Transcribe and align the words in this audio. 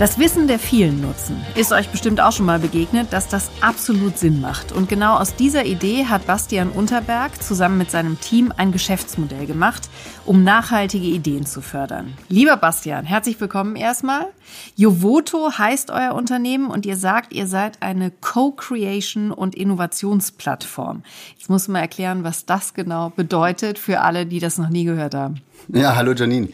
Das 0.00 0.18
Wissen 0.18 0.48
der 0.48 0.58
vielen 0.58 1.02
nutzen 1.02 1.44
ist 1.56 1.72
euch 1.72 1.90
bestimmt 1.90 2.22
auch 2.22 2.32
schon 2.32 2.46
mal 2.46 2.58
begegnet, 2.58 3.12
dass 3.12 3.28
das 3.28 3.50
absolut 3.60 4.16
Sinn 4.16 4.40
macht. 4.40 4.72
Und 4.72 4.88
genau 4.88 5.18
aus 5.18 5.36
dieser 5.36 5.66
Idee 5.66 6.06
hat 6.06 6.26
Bastian 6.26 6.70
Unterberg 6.70 7.42
zusammen 7.42 7.76
mit 7.76 7.90
seinem 7.90 8.18
Team 8.18 8.50
ein 8.56 8.72
Geschäftsmodell 8.72 9.44
gemacht, 9.44 9.90
um 10.24 10.42
nachhaltige 10.42 11.04
Ideen 11.04 11.44
zu 11.44 11.60
fördern. 11.60 12.14
Lieber 12.30 12.56
Bastian, 12.56 13.04
herzlich 13.04 13.38
willkommen 13.42 13.76
erstmal. 13.76 14.28
Jovoto 14.74 15.58
heißt 15.58 15.90
euer 15.90 16.14
Unternehmen 16.14 16.70
und 16.70 16.86
ihr 16.86 16.96
sagt, 16.96 17.34
ihr 17.34 17.46
seid 17.46 17.82
eine 17.82 18.10
Co-Creation 18.10 19.30
und 19.30 19.54
Innovationsplattform. 19.54 21.02
Jetzt 21.36 21.50
muss 21.50 21.68
man 21.68 21.82
erklären, 21.82 22.24
was 22.24 22.46
das 22.46 22.72
genau 22.72 23.10
bedeutet 23.14 23.78
für 23.78 24.00
alle, 24.00 24.24
die 24.24 24.40
das 24.40 24.56
noch 24.56 24.70
nie 24.70 24.84
gehört 24.84 25.14
haben. 25.14 25.42
Ja, 25.68 25.94
hallo 25.94 26.14
Janine. 26.14 26.48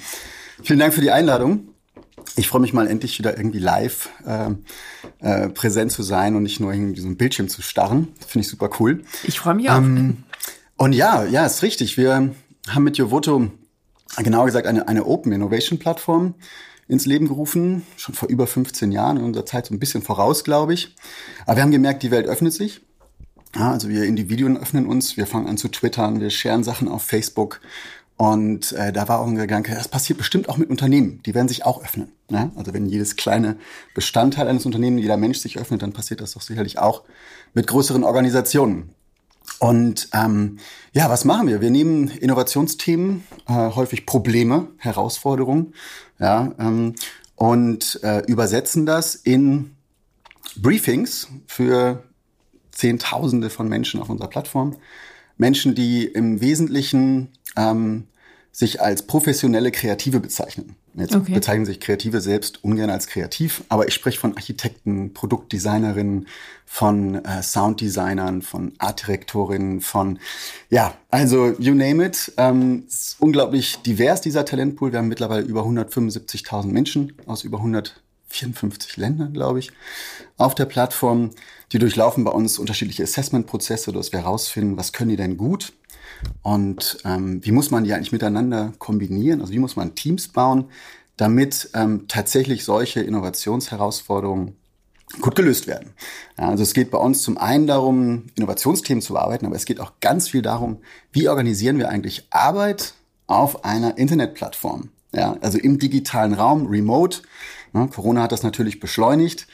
Vielen 0.65 0.81
Dank 0.81 0.93
für 0.93 1.01
die 1.01 1.13
Einladung 1.13 1.76
ich 2.35 2.49
freue 2.49 2.61
mich 2.61 2.73
mal 2.73 2.89
endlich 2.89 3.19
wieder 3.19 3.37
irgendwie 3.37 3.59
live 3.59 4.11
äh, 4.27 4.51
äh, 5.21 5.49
präsent 5.49 5.93
zu 5.93 6.03
sein 6.03 6.35
und 6.35 6.43
nicht 6.43 6.61
nur 6.61 6.73
irgendwie 6.73 7.01
so 7.01 7.09
ein 7.09 7.17
Bildschirm 7.17 7.49
zu 7.49 7.63
starren. 7.63 8.09
Finde 8.27 8.45
ich 8.45 8.49
super 8.49 8.71
cool. 8.81 9.03
Ich 9.25 9.39
freue 9.39 9.55
mich 9.55 9.71
auch. 9.71 9.77
Ähm, 9.77 10.25
und 10.77 10.93
ja, 10.93 11.25
ja, 11.25 11.47
ist 11.47 11.63
richtig. 11.63 11.97
Wir 11.97 12.35
haben 12.69 12.85
mit 12.85 12.99
Jovoto 12.99 13.51
genauer 14.17 14.47
gesagt 14.47 14.67
eine, 14.67 14.89
eine 14.89 15.07
Open 15.07 15.33
Innovation 15.33 15.79
Plattform 15.79 16.35
ins 16.89 17.07
Leben 17.07 17.27
gerufen, 17.27 17.83
schon 17.97 18.15
vor 18.15 18.29
über 18.29 18.47
15 18.47 18.93
Jahren, 18.93 19.17
in 19.17 19.25
unserer 19.25 19.47
Zeit 19.47 19.67
so 19.67 19.75
ein 19.75 19.81
bisschen 19.81 20.03
voraus, 20.03 20.45
glaube 20.45 20.75
ich. 20.75 20.95
Aber 21.45 21.57
wir 21.57 21.63
haben 21.63 21.73
gemerkt, 21.73 22.03
die 22.03 22.11
Welt 22.11 22.27
öffnet 22.27 22.53
sich. 22.53 22.81
Ja, 23.57 23.73
also 23.73 23.89
wir 23.89 24.05
Individuen 24.05 24.57
öffnen 24.57 24.87
uns, 24.87 25.17
wir 25.17 25.27
fangen 25.27 25.47
an 25.47 25.57
zu 25.57 25.69
twittern, 25.69 26.21
wir 26.21 26.31
scheren 26.31 26.63
Sachen 26.63 26.89
auf 26.89 27.03
Facebook 27.03 27.61
und 28.17 28.73
äh, 28.73 28.93
da 28.93 29.09
war 29.09 29.21
auch 29.21 29.27
ein 29.27 29.37
Gedanke, 29.37 29.75
das 29.75 29.89
passiert 29.89 30.19
bestimmt 30.19 30.49
auch 30.49 30.57
mit 30.57 30.71
Unternehmen. 30.71 31.21
Die 31.27 31.35
werden 31.35 31.49
sich 31.49 31.67
auch 31.67 31.85
öffnen. 31.85 32.13
Ne? 32.31 32.51
Also 32.57 32.73
wenn 32.73 32.87
jedes 32.87 33.17
kleine 33.17 33.57
Bestandteil 33.95 34.49
eines 34.49 34.65
Unternehmens, 34.65 35.03
jeder 35.03 35.19
Mensch 35.19 35.39
sich 35.39 35.59
öffnet, 35.59 35.83
dann 35.83 35.93
passiert 35.93 36.23
das 36.23 36.33
doch 36.33 36.41
sicherlich 36.41 36.79
auch 36.79 37.03
mit 37.53 37.67
größeren 37.67 38.05
Organisationen. 38.05 38.95
Und 39.59 40.09
ähm, 40.13 40.59
ja, 40.93 41.11
was 41.11 41.25
machen 41.25 41.47
wir? 41.47 41.61
Wir 41.61 41.71
nehmen 41.71 42.09
Innovationsthemen, 42.09 43.25
äh, 43.49 43.53
häufig 43.53 44.07
Probleme, 44.07 44.69
Herausforderungen, 44.79 45.75
ja, 46.19 46.53
ähm, 46.59 46.95
und 47.37 48.01
äh, 48.03 48.21
übersetzen 48.27 48.87
das 48.87 49.15
in 49.15 49.77
Briefings 50.57 51.29
für 51.47 52.03
Zehntausende 52.73 53.51
von 53.51 53.69
Menschen 53.69 54.01
auf 54.01 54.09
unserer 54.09 54.29
Plattform. 54.29 54.77
Menschen, 55.37 55.75
die 55.75 56.05
im 56.05 56.41
Wesentlichen 56.41 57.29
ähm, 57.57 58.05
sich 58.53 58.81
als 58.81 59.03
professionelle 59.03 59.71
Kreative 59.71 60.19
bezeichnen. 60.21 60.77
Jetzt 60.95 61.15
okay. 61.15 61.35
bezeichnen 61.35 61.67
sich 61.67 61.79
Kreative 61.79 62.23
selbst 62.23 62.65
ungern 62.65 62.89
als 62.89 63.07
kreativ, 63.07 63.65
aber 63.69 63.87
ich 63.87 63.93
spreche 63.93 64.19
von 64.19 64.35
Architekten, 64.35 65.13
Produktdesignerinnen, 65.13 66.27
von 66.65 67.23
äh, 67.23 67.43
Sounddesignern, 67.43 68.41
von 68.41 68.73
Artdirektorinnen, 68.79 69.83
von 69.83 70.19
ja, 70.71 70.95
also 71.11 71.55
you 71.59 71.75
name 71.75 72.03
it. 72.03 72.33
Ähm, 72.39 72.85
ist 72.89 73.17
unglaublich 73.19 73.77
divers 73.85 74.23
dieser 74.23 74.47
Talentpool. 74.47 74.93
Wir 74.93 75.01
haben 75.01 75.09
mittlerweile 75.09 75.45
über 75.45 75.65
175.000 75.65 76.69
Menschen 76.69 77.13
aus 77.27 77.45
über 77.45 77.61
154 78.43 78.97
Ländern, 78.97 79.33
glaube 79.33 79.59
ich, 79.59 79.73
auf 80.37 80.55
der 80.55 80.67
Plattform. 80.67 81.31
Die 81.73 81.79
durchlaufen 81.79 82.25
bei 82.25 82.31
uns 82.31 82.59
unterschiedliche 82.59 83.03
Assessment-Prozesse, 83.03 83.93
dass 83.93 84.13
wir 84.13 84.21
herausfinden, 84.21 84.77
was 84.77 84.93
können 84.93 85.11
die 85.11 85.17
denn 85.17 85.37
gut, 85.37 85.73
und 86.43 86.99
ähm, 87.05 87.45
wie 87.45 87.53
muss 87.53 87.71
man 87.71 87.85
die 87.85 87.93
eigentlich 87.93 88.13
miteinander 88.13 88.73
kombinieren? 88.79 89.41
Also 89.41 89.53
wie 89.53 89.59
muss 89.59 89.77
man 89.77 89.95
Teams 89.95 90.29
bauen, 90.29 90.67
damit 91.17 91.71
ähm, 91.75 92.07
tatsächlich 92.09 92.65
solche 92.65 93.01
Innovationsherausforderungen 93.01 94.57
gut 95.21 95.37
gelöst 95.37 95.67
werden. 95.67 95.93
Ja, 96.37 96.49
also 96.49 96.63
es 96.63 96.75
geht 96.75 96.91
bei 96.91 96.99
uns 96.99 97.23
zum 97.23 97.39
einen 97.39 97.67
darum, 97.67 98.25
Innovationsthemen 98.35 99.01
zu 99.01 99.13
bearbeiten, 99.13 99.47
aber 99.47 99.55
es 99.55 99.65
geht 99.65 99.81
auch 99.81 99.93
ganz 100.01 100.29
viel 100.29 100.43
darum, 100.43 100.79
wie 101.13 101.29
organisieren 101.29 101.79
wir 101.79 101.89
eigentlich 101.89 102.27
Arbeit 102.31 102.95
auf 103.29 103.65
einer 103.65 103.99
Internetplattform. 103.99 104.91
Ja, 105.13 105.37
also 105.41 105.59
im 105.59 105.79
digitalen 105.79 106.35
Raum, 106.35 106.67
remote. 106.67 107.23
Ja, 107.77 107.87
Corona 107.87 108.23
hat 108.23 108.33
das 108.33 108.43
natürlich 108.43 108.81
beschleunigt. 108.81 109.47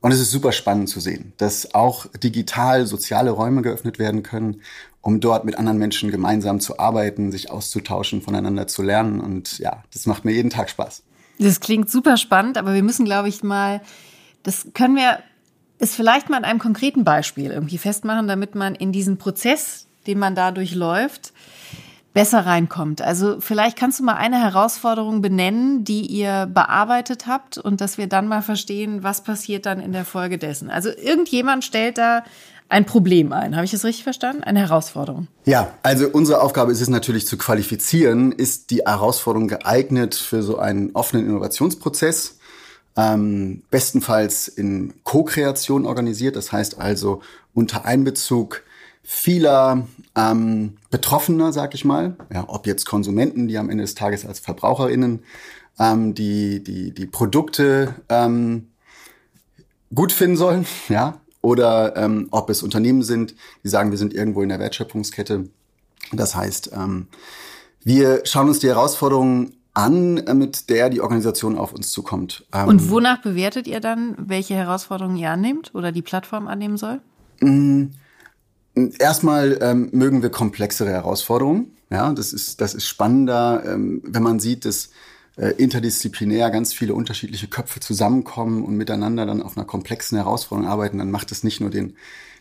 Und 0.00 0.12
es 0.12 0.20
ist 0.20 0.30
super 0.30 0.52
spannend 0.52 0.88
zu 0.88 1.00
sehen, 1.00 1.32
dass 1.38 1.74
auch 1.74 2.06
digital 2.22 2.86
soziale 2.86 3.30
Räume 3.30 3.62
geöffnet 3.62 3.98
werden 3.98 4.22
können 4.22 4.62
um 5.08 5.20
dort 5.20 5.44
mit 5.44 5.56
anderen 5.56 5.78
Menschen 5.78 6.10
gemeinsam 6.10 6.60
zu 6.60 6.78
arbeiten, 6.78 7.32
sich 7.32 7.50
auszutauschen, 7.50 8.20
voneinander 8.20 8.66
zu 8.66 8.82
lernen. 8.82 9.20
Und 9.20 9.58
ja, 9.58 9.82
das 9.92 10.06
macht 10.06 10.24
mir 10.24 10.32
jeden 10.32 10.50
Tag 10.50 10.70
Spaß. 10.70 11.02
Das 11.38 11.60
klingt 11.60 11.88
super 11.88 12.16
spannend, 12.16 12.58
aber 12.58 12.74
wir 12.74 12.82
müssen, 12.82 13.06
glaube 13.06 13.28
ich, 13.28 13.42
mal, 13.42 13.80
das 14.42 14.68
können 14.74 14.96
wir, 14.96 15.20
ist 15.78 15.94
vielleicht 15.94 16.28
mal 16.28 16.36
an 16.36 16.44
einem 16.44 16.58
konkreten 16.58 17.04
Beispiel 17.04 17.50
irgendwie 17.50 17.78
festmachen, 17.78 18.26
damit 18.26 18.54
man 18.54 18.74
in 18.74 18.92
diesen 18.92 19.16
Prozess, 19.18 19.86
den 20.06 20.18
man 20.18 20.34
da 20.34 20.50
durchläuft, 20.50 21.32
besser 22.18 22.46
reinkommt. 22.46 23.00
Also 23.00 23.36
vielleicht 23.38 23.78
kannst 23.78 24.00
du 24.00 24.02
mal 24.02 24.16
eine 24.16 24.42
Herausforderung 24.42 25.22
benennen, 25.22 25.84
die 25.84 26.04
ihr 26.04 26.50
bearbeitet 26.52 27.28
habt 27.28 27.58
und 27.58 27.80
dass 27.80 27.96
wir 27.96 28.08
dann 28.08 28.26
mal 28.26 28.42
verstehen, 28.42 29.04
was 29.04 29.22
passiert 29.22 29.66
dann 29.66 29.78
in 29.78 29.92
der 29.92 30.04
Folge 30.04 30.36
dessen. 30.36 30.68
Also 30.68 30.88
irgendjemand 30.88 31.62
stellt 31.62 31.96
da 31.96 32.24
ein 32.68 32.86
Problem 32.86 33.32
ein. 33.32 33.54
Habe 33.54 33.66
ich 33.66 33.70
das 33.70 33.84
richtig 33.84 34.02
verstanden? 34.02 34.42
Eine 34.42 34.58
Herausforderung. 34.58 35.28
Ja, 35.44 35.70
also 35.84 36.08
unsere 36.08 36.40
Aufgabe 36.40 36.72
ist 36.72 36.80
es 36.80 36.88
natürlich 36.88 37.24
zu 37.24 37.38
qualifizieren, 37.38 38.32
ist 38.32 38.72
die 38.72 38.80
Herausforderung 38.84 39.46
geeignet 39.46 40.16
für 40.16 40.42
so 40.42 40.58
einen 40.58 40.90
offenen 40.94 41.24
Innovationsprozess, 41.24 42.40
ähm, 42.96 43.62
bestenfalls 43.70 44.48
in 44.48 44.92
Co-Kreation 45.04 45.86
organisiert, 45.86 46.34
das 46.34 46.50
heißt 46.50 46.80
also 46.80 47.22
unter 47.54 47.84
Einbezug 47.84 48.64
vieler 49.10 49.88
ähm, 50.14 50.76
Betroffener, 50.90 51.50
sag 51.50 51.74
ich 51.74 51.86
mal, 51.86 52.14
ja, 52.30 52.44
ob 52.46 52.66
jetzt 52.66 52.84
Konsumenten, 52.84 53.48
die 53.48 53.56
am 53.56 53.70
Ende 53.70 53.82
des 53.82 53.94
Tages 53.94 54.26
als 54.26 54.38
VerbraucherInnen 54.38 55.22
ähm, 55.78 56.14
die, 56.14 56.62
die, 56.62 56.92
die 56.92 57.06
Produkte 57.06 57.94
ähm, 58.10 58.68
gut 59.94 60.12
finden 60.12 60.36
sollen, 60.36 60.66
ja, 60.90 61.22
oder 61.40 61.96
ähm, 61.96 62.28
ob 62.32 62.50
es 62.50 62.62
Unternehmen 62.62 63.02
sind, 63.02 63.34
die 63.64 63.70
sagen, 63.70 63.90
wir 63.90 63.96
sind 63.96 64.12
irgendwo 64.12 64.42
in 64.42 64.50
der 64.50 64.58
Wertschöpfungskette. 64.58 65.48
Das 66.12 66.36
heißt, 66.36 66.72
ähm, 66.74 67.06
wir 67.82 68.20
schauen 68.24 68.48
uns 68.48 68.58
die 68.58 68.68
Herausforderungen 68.68 69.54
an, 69.72 70.18
äh, 70.18 70.34
mit 70.34 70.68
der 70.68 70.90
die 70.90 71.00
Organisation 71.00 71.56
auf 71.56 71.72
uns 71.72 71.92
zukommt. 71.92 72.44
Ähm, 72.52 72.68
Und 72.68 72.90
wonach 72.90 73.22
bewertet 73.22 73.66
ihr 73.68 73.80
dann, 73.80 74.16
welche 74.18 74.52
Herausforderungen 74.52 75.16
ihr 75.16 75.30
annehmt 75.30 75.74
oder 75.74 75.92
die 75.92 76.02
Plattform 76.02 76.46
annehmen 76.46 76.76
soll? 76.76 77.00
Erstmal 78.98 79.58
ähm, 79.60 79.88
mögen 79.92 80.22
wir 80.22 80.30
komplexere 80.30 80.90
Herausforderungen. 80.90 81.76
Ja, 81.90 82.12
das 82.12 82.32
ist, 82.32 82.60
das 82.60 82.74
ist 82.74 82.86
spannender, 82.86 83.62
ähm, 83.66 84.02
wenn 84.04 84.22
man 84.22 84.40
sieht, 84.40 84.64
dass 84.64 84.90
äh, 85.36 85.50
interdisziplinär 85.56 86.50
ganz 86.50 86.74
viele 86.74 86.94
unterschiedliche 86.94 87.46
Köpfe 87.46 87.80
zusammenkommen 87.80 88.64
und 88.64 88.76
miteinander 88.76 89.24
dann 89.24 89.42
auf 89.42 89.56
einer 89.56 89.66
komplexen 89.66 90.18
Herausforderung 90.18 90.70
arbeiten, 90.70 90.98
dann 90.98 91.10
macht 91.10 91.32
es 91.32 91.44
nicht 91.44 91.60
nur 91.60 91.70
den, 91.70 91.96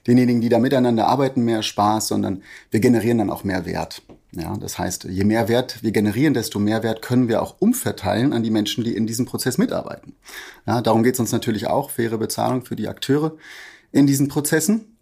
denjenigen, 0.05 0.41
die 0.41 0.49
da 0.49 0.59
miteinander 0.59 1.07
arbeiten, 1.07 1.43
mehr 1.43 1.63
Spaß, 1.63 2.07
sondern 2.07 2.41
wir 2.71 2.79
generieren 2.79 3.19
dann 3.19 3.29
auch 3.29 3.43
mehr 3.43 3.65
Wert. 3.65 4.01
Ja, 4.31 4.57
das 4.57 4.78
heißt, 4.78 5.05
je 5.05 5.23
mehr 5.23 5.47
Wert 5.47 5.83
wir 5.83 5.91
generieren, 5.91 6.33
desto 6.33 6.59
mehr 6.59 6.83
Wert 6.83 7.01
können 7.01 7.28
wir 7.28 7.41
auch 7.41 7.55
umverteilen 7.59 8.33
an 8.33 8.43
die 8.43 8.51
Menschen, 8.51 8.83
die 8.83 8.95
in 8.95 9.07
diesem 9.07 9.25
Prozess 9.25 9.57
mitarbeiten. 9.57 10.16
Ja, 10.66 10.81
darum 10.81 11.03
geht 11.03 11.13
es 11.13 11.19
uns 11.19 11.31
natürlich 11.31 11.67
auch, 11.67 11.91
faire 11.91 12.17
Bezahlung 12.17 12.66
für 12.66 12.75
die 12.75 12.87
Akteure 12.87 13.37
in 13.91 14.05
diesen 14.05 14.28
Prozessen. 14.28 14.97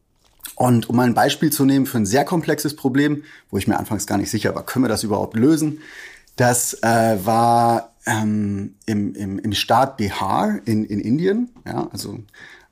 Und 0.54 0.90
um 0.90 0.96
mal 0.96 1.08
ein 1.08 1.14
Beispiel 1.16 1.52
zu 1.52 1.66
nehmen 1.66 1.86
für 1.86 1.98
ein 1.98 2.06
sehr 2.06 2.24
komplexes 2.24 2.76
Problem, 2.76 3.24
wo 3.50 3.58
ich 3.58 3.68
mir 3.68 3.78
anfangs 3.78 4.06
gar 4.08 4.18
nicht 4.18 4.30
sicher 4.30 4.56
war, 4.56 4.66
können 4.66 4.86
wir 4.86 4.90
das 4.90 5.04
überhaupt 5.04 5.36
lösen, 5.36 5.80
das 6.36 6.82
äh, 6.84 7.18
war 7.24 7.94
ähm, 8.06 8.76
im, 8.86 9.16
im, 9.16 9.40
im 9.40 9.54
Staat 9.54 9.98
Bihar 9.98 10.60
in, 10.66 10.86
in 10.86 11.00
Indien. 11.00 11.50
Ja, 11.66 11.88
also 11.92 12.20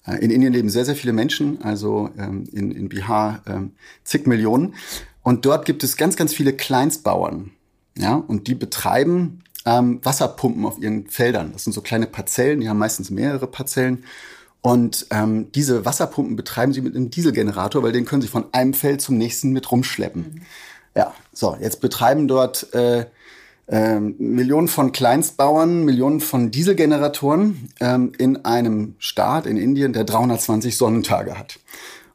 äh, 0.06 0.18
in 0.18 0.32
Indien 0.32 0.54
leben 0.54 0.70
sehr, 0.70 0.86
sehr 0.86 0.96
viele 0.96 1.14
Menschen, 1.14 1.62
also 1.62 2.10
ähm, 2.18 2.46
in, 2.52 2.72
in 2.72 2.90
Bihar 2.90 3.42
ähm, 3.48 3.72
zig 4.04 4.28
Millionen. 4.28 4.76
Und 5.24 5.46
dort 5.46 5.66
gibt 5.66 5.84
es 5.84 5.98
ganz, 5.98 6.16
ganz 6.16 6.34
viele 6.34 6.54
Kleinstbauern. 6.54 7.52
Ja, 7.98 8.16
und 8.16 8.48
die 8.48 8.56
betreiben 8.56 9.44
ähm, 9.66 10.00
Wasserpumpen 10.04 10.66
auf 10.66 10.80
ihren 10.80 11.08
Feldern. 11.08 11.54
Das 11.54 11.64
sind 11.64 11.74
so 11.74 11.82
kleine 11.82 12.08
Parzellen, 12.08 12.60
die 12.60 12.70
haben 12.70 12.80
meistens 12.80 13.10
mehrere 13.10 13.48
Parzellen. 13.48 14.04
Und 14.64 15.08
ähm, 15.12 15.52
diese 15.52 15.84
Wasserpumpen 15.84 16.38
betreiben 16.38 16.72
sie 16.72 16.80
mit 16.80 16.96
einem 16.96 17.10
Dieselgenerator, 17.10 17.84
weil 17.84 17.92
den 17.92 18.06
können 18.06 18.22
sie 18.22 18.30
von 18.30 18.46
einem 18.54 18.74
Feld 18.74 19.02
zum 19.02 19.18
nächsten 19.18 19.52
mit 19.52 19.70
rumschleppen. 19.70 20.22
Mhm. 20.22 20.42
Ja, 20.96 21.14
so, 21.34 21.58
jetzt 21.60 21.82
betreiben 21.82 22.30
dort 22.30 22.74
äh, 22.74 23.06
ähm, 23.68 24.16
Millionen 24.20 24.70
von 24.70 24.94
Kleinstbauern, 24.94 25.84
Millionen 25.84 26.22
von 26.22 26.50
Dieselgeneratoren 26.50 27.70
ähm, 27.82 28.14
in 28.18 28.46
einem 28.46 28.96
Staat 29.00 29.48
in 29.48 29.58
Indien, 29.58 29.92
der 29.92 30.06
320 30.06 30.78
Sonnentage 30.78 31.38
hat. 31.38 31.60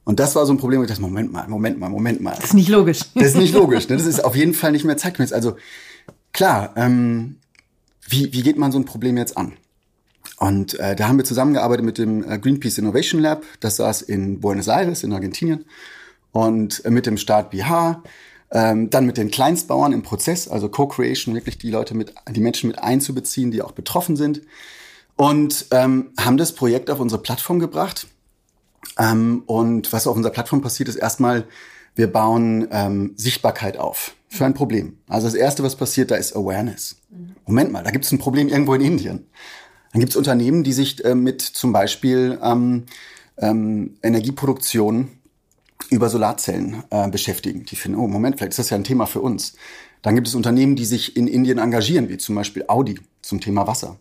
Und 0.05 0.19
das 0.19 0.35
war 0.35 0.47
so 0.47 0.55
ein 0.55 0.59
Problem, 0.59 0.81
wo 0.81 0.85
ich 0.85 0.89
dachte, 0.89 1.03
Moment 1.03 1.31
mal, 1.31 1.47
Moment 1.49 1.79
mal, 1.79 1.91
Moment 1.91 2.23
mal. 2.23 2.35
Das 2.35 2.47
ist 2.47 2.55
nicht 2.55 2.71
logisch. 2.71 3.01
Das 3.15 3.27
ist 3.27 3.37
nicht 3.37 3.53
logisch. 3.53 3.91
Ne? 3.91 3.97
Das 3.99 4.07
ist 4.07 4.25
auf 4.25 4.35
jeden 4.35 4.55
Fall 4.55 4.73
nicht 4.73 4.87
mehr 4.87 4.97
zeitgemäß. 4.97 5.35
Also 5.35 5.57
klar, 6.33 6.73
ähm, 6.77 7.37
wie, 8.09 8.33
wie 8.33 8.41
geht 8.41 8.57
man 8.57 8.73
so 8.73 8.79
ein 8.79 8.87
Problem 8.87 9.19
jetzt 9.19 9.37
an? 9.37 9.53
Und 10.39 10.79
äh, 10.79 10.95
da 10.95 11.09
haben 11.09 11.19
wir 11.19 11.25
zusammengearbeitet 11.25 11.85
mit 11.85 11.99
dem 11.99 12.29
äh, 12.29 12.39
Greenpeace 12.39 12.79
Innovation 12.79 13.21
Lab. 13.21 13.45
Das 13.61 13.77
saß 13.77 14.03
in 14.03 14.41
Buenos 14.41 14.69
Aires 14.69 15.03
in 15.03 15.13
Argentinien 15.13 15.65
und 16.33 16.85
äh, 16.85 16.91
mit 16.91 17.07
dem 17.07 17.17
Staat 17.17 17.51
Bihar. 17.51 18.03
Ähm, 18.51 18.89
dann 18.89 19.05
mit 19.05 19.19
den 19.19 19.31
Kleinstbauern 19.31 19.93
im 19.93 20.03
Prozess, 20.03 20.49
also 20.49 20.71
Co-Creation, 20.71 21.35
wirklich 21.35 21.59
die 21.59 21.71
Leute 21.71 21.95
mit, 21.95 22.15
die 22.31 22.41
Menschen 22.41 22.69
mit 22.69 22.79
einzubeziehen, 22.79 23.51
die 23.51 23.61
auch 23.61 23.73
betroffen 23.73 24.17
sind. 24.17 24.41
Und 25.17 25.67
ähm, 25.73 26.13
haben 26.19 26.39
das 26.39 26.53
Projekt 26.53 26.91
auf 26.91 27.01
unsere 27.01 27.21
Plattform 27.21 27.59
gebracht. 27.59 28.07
Ähm, 28.99 29.43
und 29.47 29.93
was 29.93 30.07
auf 30.07 30.17
unserer 30.17 30.33
Plattform 30.33 30.63
passiert, 30.63 30.89
ist 30.89 30.97
erstmal, 30.97 31.45
wir 31.95 32.11
bauen 32.11 32.69
ähm, 32.71 33.13
Sichtbarkeit 33.17 33.77
auf 33.77 34.15
für 34.29 34.47
ein 34.47 34.55
Problem. 34.55 34.99
Also 35.09 35.27
das 35.27 35.35
Erste, 35.35 35.63
was 35.63 35.77
passiert, 35.77 36.11
da 36.11 36.15
ist 36.17 36.37
Awareness. 36.37 36.97
Moment 37.47 37.73
mal, 37.73 37.83
da 37.83 37.91
gibt 37.91 38.05
es 38.05 38.13
ein 38.13 38.19
Problem 38.19 38.49
irgendwo 38.49 38.75
in 38.75 38.83
Indien. 38.83 39.27
Dann 39.93 40.01
gibt 40.01 40.11
es 40.11 40.17
Unternehmen, 40.17 40.65
die 40.65 40.73
sich 40.73 41.05
äh, 41.05 41.15
mit 41.15 41.41
zum 41.41 41.73
Beispiel 41.73 42.39
ähm, 42.43 42.85
ähm, 43.39 43.97
Energieproduktion 44.03 45.09
über 45.91 46.09
Solarzellen 46.09 46.83
äh, 46.91 47.09
beschäftigen. 47.09 47.65
Die 47.65 47.77
finden, 47.77 47.99
oh 47.99 48.07
Moment, 48.07 48.37
vielleicht 48.37 48.51
ist 48.51 48.59
das 48.59 48.71
ja 48.71 48.77
ein 48.77 48.85
Thema 48.85 49.07
für 49.07 49.21
uns. 49.21 49.55
Dann 50.03 50.15
gibt 50.15 50.29
es 50.29 50.35
Unternehmen, 50.35 50.77
die 50.77 50.85
sich 50.85 51.17
in 51.17 51.27
Indien 51.27 51.59
engagieren, 51.59 52.09
wie 52.09 52.19
zum 52.19 52.35
Beispiel 52.35 52.65
Audi 52.69 53.01
zum 53.23 53.41
Thema 53.41 53.67
Wasser. 53.67 53.99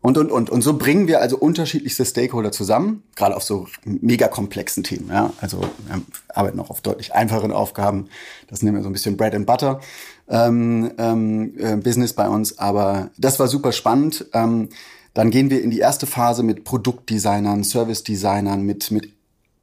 Und, 0.00 0.16
und, 0.16 0.30
und. 0.30 0.48
Und 0.48 0.62
so 0.62 0.78
bringen 0.78 1.08
wir 1.08 1.20
also 1.20 1.36
unterschiedlichste 1.36 2.04
Stakeholder 2.04 2.52
zusammen, 2.52 3.02
gerade 3.16 3.36
auf 3.36 3.42
so 3.42 3.66
mega 3.84 4.28
komplexen 4.28 4.84
Themen. 4.84 5.08
Ja? 5.08 5.32
Also 5.40 5.60
wir 5.60 6.02
arbeiten 6.28 6.60
auch 6.60 6.70
auf 6.70 6.80
deutlich 6.80 7.14
einfacheren 7.14 7.50
Aufgaben. 7.50 8.08
Das 8.46 8.62
nehmen 8.62 8.76
wir 8.76 8.82
so 8.84 8.88
ein 8.88 8.92
bisschen 8.92 9.16
Bread 9.16 9.34
and 9.34 9.46
Butter 9.46 9.80
ähm, 10.28 10.92
ähm, 10.98 11.54
äh, 11.58 11.76
Business 11.76 12.12
bei 12.12 12.28
uns. 12.28 12.58
Aber 12.58 13.10
das 13.18 13.40
war 13.40 13.48
super 13.48 13.72
spannend. 13.72 14.26
Ähm, 14.34 14.68
dann 15.18 15.32
gehen 15.32 15.50
wir 15.50 15.60
in 15.64 15.72
die 15.72 15.80
erste 15.80 16.06
Phase 16.06 16.44
mit 16.44 16.62
Produktdesignern, 16.62 17.64
Service-Designern, 17.64 18.62
mit, 18.62 18.92
mit 18.92 19.12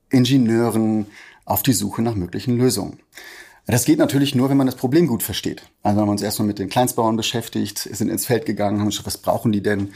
Ingenieuren 0.10 1.06
auf 1.46 1.64
die 1.64 1.72
Suche 1.72 2.02
nach 2.02 2.16
möglichen 2.16 2.58
Lösungen. 2.58 3.00
Das 3.66 3.86
geht 3.86 3.98
natürlich 3.98 4.36
nur, 4.36 4.50
wenn 4.50 4.58
man 4.58 4.66
das 4.66 4.76
Problem 4.76 5.08
gut 5.08 5.24
versteht. 5.24 5.64
Also 5.82 6.02
haben 6.02 6.08
wir 6.08 6.12
uns 6.12 6.24
erstmal 6.24 6.50
mit 6.50 6.60
den 6.60 6.68
Kleinstbauern 6.68 7.16
beschäftigt, 7.16 7.80
sind 7.80 8.10
ins 8.10 8.26
Feld 8.26 8.46
gegangen, 8.46 8.82
haben 8.82 8.90
geschaut, 8.90 9.06
was 9.06 9.18
brauchen 9.18 9.54
die 9.54 9.64
denn? 9.64 9.94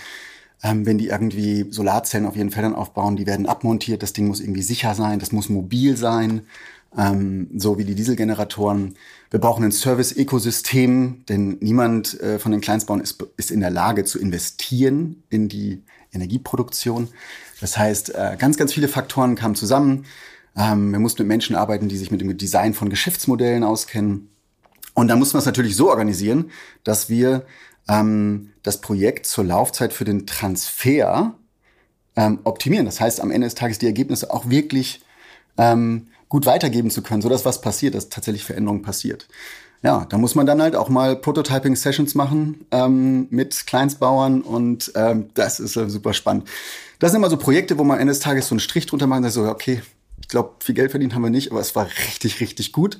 Ähm, 0.63 0.85
wenn 0.85 0.97
die 0.97 1.07
irgendwie 1.07 1.65
Solarzellen 1.69 2.25
auf 2.25 2.37
ihren 2.37 2.51
Feldern 2.51 2.73
aufbauen, 2.73 3.17
die 3.17 3.27
werden 3.27 3.45
abmontiert, 3.45 4.01
das 4.01 4.13
Ding 4.13 4.27
muss 4.27 4.39
irgendwie 4.39 4.61
sicher 4.61 4.95
sein, 4.95 5.19
das 5.19 5.33
muss 5.33 5.49
mobil 5.49 5.97
sein, 5.97 6.43
ähm, 6.97 7.49
so 7.55 7.77
wie 7.77 7.85
die 7.85 7.95
Dieselgeneratoren. 7.95 8.95
Wir 9.29 9.39
brauchen 9.39 9.63
ein 9.63 9.71
Service-Ökosystem, 9.71 11.23
denn 11.29 11.57
niemand 11.59 12.19
äh, 12.19 12.39
von 12.39 12.51
den 12.51 12.61
Kleinstbauern 12.61 13.01
ist, 13.01 13.23
ist 13.37 13.51
in 13.51 13.59
der 13.59 13.69
Lage 13.69 14.05
zu 14.05 14.19
investieren 14.19 15.23
in 15.29 15.49
die 15.49 15.83
Energieproduktion. 16.11 17.09
Das 17.61 17.77
heißt, 17.77 18.15
äh, 18.15 18.35
ganz, 18.39 18.57
ganz 18.57 18.73
viele 18.73 18.87
Faktoren 18.87 19.35
kamen 19.35 19.55
zusammen. 19.55 20.05
Ähm, 20.55 20.91
wir 20.91 20.99
mussten 20.99 21.21
mit 21.23 21.27
Menschen 21.27 21.55
arbeiten, 21.55 21.89
die 21.89 21.97
sich 21.97 22.11
mit 22.11 22.21
dem 22.21 22.35
Design 22.37 22.73
von 22.73 22.89
Geschäftsmodellen 22.89 23.63
auskennen. 23.63 24.29
Und 24.93 25.07
dann 25.07 25.19
mussten 25.19 25.35
wir 25.35 25.39
es 25.39 25.45
natürlich 25.45 25.75
so 25.75 25.89
organisieren, 25.89 26.51
dass 26.83 27.09
wir 27.09 27.45
ähm, 27.87 28.51
das 28.63 28.81
Projekt 28.81 29.25
zur 29.27 29.43
Laufzeit 29.45 29.93
für 29.93 30.05
den 30.05 30.25
Transfer 30.25 31.35
ähm, 32.15 32.39
optimieren. 32.43 32.85
Das 32.85 32.99
heißt, 32.99 33.21
am 33.21 33.31
Ende 33.31 33.47
des 33.47 33.55
Tages 33.55 33.79
die 33.79 33.85
Ergebnisse 33.85 34.31
auch 34.31 34.49
wirklich 34.49 35.01
ähm, 35.57 36.07
gut 36.29 36.45
weitergeben 36.45 36.89
zu 36.89 37.01
können, 37.01 37.21
sodass 37.21 37.45
was 37.45 37.61
passiert, 37.61 37.95
dass 37.95 38.09
tatsächlich 38.09 38.45
Veränderung 38.45 38.81
passiert. 38.81 39.27
Ja, 39.81 40.05
da 40.09 40.17
muss 40.17 40.35
man 40.35 40.45
dann 40.45 40.61
halt 40.61 40.75
auch 40.75 40.89
mal 40.89 41.15
Prototyping-Sessions 41.15 42.13
machen 42.15 42.65
ähm, 42.71 43.27
mit 43.29 43.65
Kleinstbauern 43.65 44.41
und 44.41 44.91
ähm, 44.95 45.29
das 45.33 45.59
ist 45.59 45.75
äh, 45.77 45.89
super 45.89 46.13
spannend. 46.13 46.49
Das 46.99 47.11
sind 47.11 47.19
immer 47.19 47.29
so 47.29 47.37
Projekte, 47.37 47.77
wo 47.77 47.83
man 47.83 47.95
am 47.95 48.01
Ende 48.01 48.11
des 48.11 48.19
Tages 48.19 48.47
so 48.47 48.55
einen 48.55 48.59
Strich 48.59 48.85
drunter 48.85 49.07
macht 49.07 49.19
und 49.19 49.23
sagt 49.23 49.33
so, 49.33 49.45
okay, 49.45 49.81
ich 50.21 50.27
glaube, 50.27 50.55
viel 50.59 50.75
Geld 50.75 50.91
verdient 50.91 51.15
haben 51.15 51.21
wir 51.21 51.29
nicht, 51.29 51.51
aber 51.51 51.61
es 51.61 51.75
war 51.75 51.87
richtig, 52.07 52.41
richtig 52.41 52.73
gut 52.73 52.99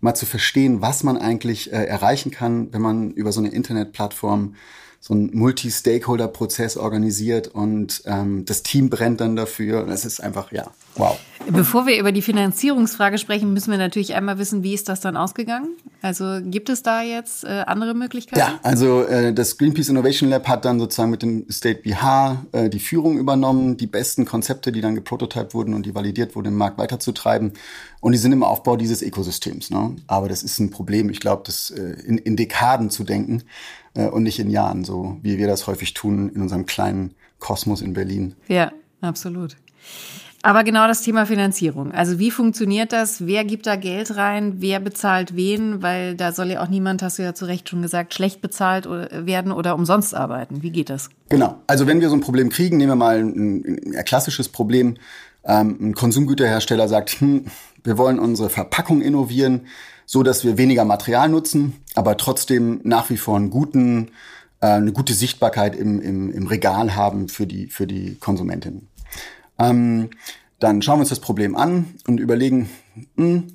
mal 0.00 0.14
zu 0.14 0.26
verstehen, 0.26 0.80
was 0.80 1.02
man 1.02 1.16
eigentlich 1.18 1.72
äh, 1.72 1.84
erreichen 1.84 2.30
kann, 2.30 2.72
wenn 2.72 2.82
man 2.82 3.10
über 3.12 3.32
so 3.32 3.40
eine 3.40 3.50
Internetplattform 3.50 4.54
so 5.02 5.14
einen 5.14 5.30
Multi-Stakeholder-Prozess 5.34 6.76
organisiert 6.76 7.48
und 7.48 8.02
ähm, 8.04 8.44
das 8.44 8.62
Team 8.62 8.90
brennt 8.90 9.22
dann 9.22 9.34
dafür. 9.34 9.86
Das 9.86 10.04
ist 10.04 10.22
einfach, 10.22 10.52
ja, 10.52 10.66
wow. 10.96 11.18
Bevor 11.48 11.86
wir 11.86 11.98
über 11.98 12.12
die 12.12 12.20
Finanzierungsfrage 12.20 13.16
sprechen, 13.16 13.54
müssen 13.54 13.70
wir 13.70 13.78
natürlich 13.78 14.14
einmal 14.14 14.36
wissen, 14.36 14.62
wie 14.62 14.74
ist 14.74 14.90
das 14.90 15.00
dann 15.00 15.16
ausgegangen? 15.16 15.70
Also 16.02 16.40
gibt 16.44 16.68
es 16.68 16.82
da 16.82 17.00
jetzt 17.00 17.44
äh, 17.44 17.64
andere 17.66 17.94
Möglichkeiten? 17.94 18.38
Ja, 18.38 18.60
also 18.62 19.04
äh, 19.04 19.32
das 19.32 19.56
Greenpeace 19.56 19.88
Innovation 19.88 20.28
Lab 20.28 20.46
hat 20.48 20.66
dann 20.66 20.78
sozusagen 20.78 21.10
mit 21.10 21.22
dem 21.22 21.50
State 21.50 21.80
BH 21.80 22.44
äh, 22.52 22.68
die 22.68 22.78
Führung 22.78 23.16
übernommen, 23.16 23.78
die 23.78 23.86
besten 23.86 24.26
Konzepte, 24.26 24.70
die 24.70 24.82
dann 24.82 24.94
geprototyped 24.94 25.54
wurden 25.54 25.72
und 25.72 25.86
die 25.86 25.94
validiert 25.94 26.36
wurden, 26.36 26.48
im 26.48 26.56
Markt 26.56 26.76
weiterzutreiben. 26.76 27.54
Und 28.00 28.12
die 28.12 28.18
sind 28.18 28.32
im 28.32 28.42
Aufbau 28.42 28.76
dieses 28.76 29.00
Ökosystems. 29.00 29.70
Ne? 29.70 29.96
Aber 30.06 30.28
das 30.28 30.42
ist 30.42 30.58
ein 30.58 30.70
Problem. 30.70 31.08
Ich 31.08 31.20
glaube, 31.20 31.42
das 31.46 31.70
äh, 31.70 31.96
in, 32.06 32.18
in 32.18 32.36
Dekaden 32.36 32.90
zu 32.90 33.04
denken 33.04 33.44
äh, 33.94 34.06
und 34.06 34.22
nicht 34.22 34.38
in 34.38 34.50
Jahren, 34.50 34.84
so 34.84 35.18
wie 35.22 35.38
wir 35.38 35.46
das 35.46 35.66
häufig 35.66 35.94
tun 35.94 36.30
in 36.34 36.42
unserem 36.42 36.66
kleinen 36.66 37.14
Kosmos 37.38 37.82
in 37.82 37.94
Berlin. 37.94 38.34
Ja, 38.48 38.72
absolut. 39.00 39.56
Aber 40.42 40.64
genau 40.64 40.86
das 40.86 41.02
Thema 41.02 41.26
Finanzierung. 41.26 41.92
Also 41.92 42.18
wie 42.18 42.30
funktioniert 42.30 42.92
das? 42.92 43.26
Wer 43.26 43.44
gibt 43.44 43.66
da 43.66 43.76
Geld 43.76 44.16
rein? 44.16 44.54
Wer 44.56 44.80
bezahlt 44.80 45.36
wen? 45.36 45.82
Weil 45.82 46.14
da 46.14 46.32
soll 46.32 46.50
ja 46.50 46.62
auch 46.62 46.68
niemand, 46.68 47.02
hast 47.02 47.18
du 47.18 47.22
ja 47.22 47.34
zu 47.34 47.44
Recht 47.44 47.68
schon 47.68 47.82
gesagt, 47.82 48.14
schlecht 48.14 48.40
bezahlt 48.40 48.88
werden 48.88 49.52
oder 49.52 49.74
umsonst 49.74 50.14
arbeiten. 50.14 50.62
Wie 50.62 50.70
geht 50.70 50.88
das? 50.88 51.10
Genau. 51.28 51.56
Also 51.66 51.86
wenn 51.86 52.00
wir 52.00 52.08
so 52.08 52.16
ein 52.16 52.22
Problem 52.22 52.48
kriegen, 52.48 52.78
nehmen 52.78 52.92
wir 52.92 52.96
mal 52.96 53.18
ein, 53.18 53.92
ein 53.94 54.04
klassisches 54.06 54.48
Problem. 54.48 54.96
Ähm, 55.44 55.76
ein 55.78 55.94
Konsumgüterhersteller 55.94 56.88
sagt, 56.88 57.20
hm, 57.20 57.44
wir 57.84 57.98
wollen 57.98 58.18
unsere 58.18 58.48
Verpackung 58.48 59.02
innovieren 59.02 59.66
so 60.12 60.24
dass 60.24 60.42
wir 60.42 60.58
weniger 60.58 60.84
Material 60.84 61.28
nutzen, 61.28 61.84
aber 61.94 62.16
trotzdem 62.16 62.80
nach 62.82 63.10
wie 63.10 63.16
vor 63.16 63.36
einen 63.36 63.48
guten, 63.48 64.08
äh, 64.60 64.66
eine 64.66 64.90
gute 64.90 65.14
Sichtbarkeit 65.14 65.76
im, 65.76 66.00
im, 66.00 66.32
im 66.32 66.48
Regal 66.48 66.96
haben 66.96 67.28
für 67.28 67.46
die, 67.46 67.68
für 67.68 67.86
die 67.86 68.16
Konsumentinnen. 68.16 68.88
Ähm, 69.60 70.10
dann 70.58 70.82
schauen 70.82 70.96
wir 70.96 71.02
uns 71.02 71.10
das 71.10 71.20
Problem 71.20 71.54
an 71.54 71.94
und 72.08 72.18
überlegen, 72.18 72.70
mh, 73.14 73.24
hm, 73.24 73.46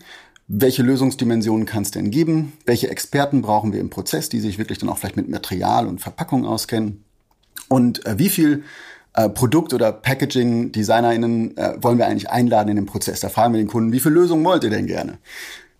welche 0.47 0.81
Lösungsdimensionen 0.81 1.65
kann 1.65 1.83
es 1.83 1.91
denn 1.91 2.09
geben? 2.09 2.53
Welche 2.65 2.89
Experten 2.89 3.41
brauchen 3.41 3.73
wir 3.73 3.81
im 3.81 3.89
Prozess, 3.89 4.29
die 4.29 4.39
sich 4.39 4.57
wirklich 4.57 4.77
dann 4.77 4.87
auch 4.87 4.97
vielleicht 4.97 5.17
mit 5.17 5.27
Material 5.27 5.87
und 5.87 5.99
Verpackung 5.99 6.45
auskennen? 6.45 7.03
Und 7.67 8.05
äh, 8.05 8.17
wie 8.17 8.29
viel 8.29 8.63
äh, 9.13 9.27
Produkt- 9.27 9.73
oder 9.73 9.91
Packaging-DesignerInnen 9.91 11.57
äh, 11.57 11.73
wollen 11.81 11.97
wir 11.97 12.07
eigentlich 12.07 12.29
einladen 12.29 12.69
in 12.69 12.77
den 12.77 12.85
Prozess? 12.85 13.19
Da 13.19 13.27
fragen 13.27 13.53
wir 13.53 13.57
den 13.57 13.67
Kunden, 13.67 13.91
wie 13.91 13.99
viele 13.99 14.15
Lösungen 14.15 14.45
wollt 14.45 14.63
ihr 14.63 14.69
denn 14.69 14.87
gerne? 14.87 15.17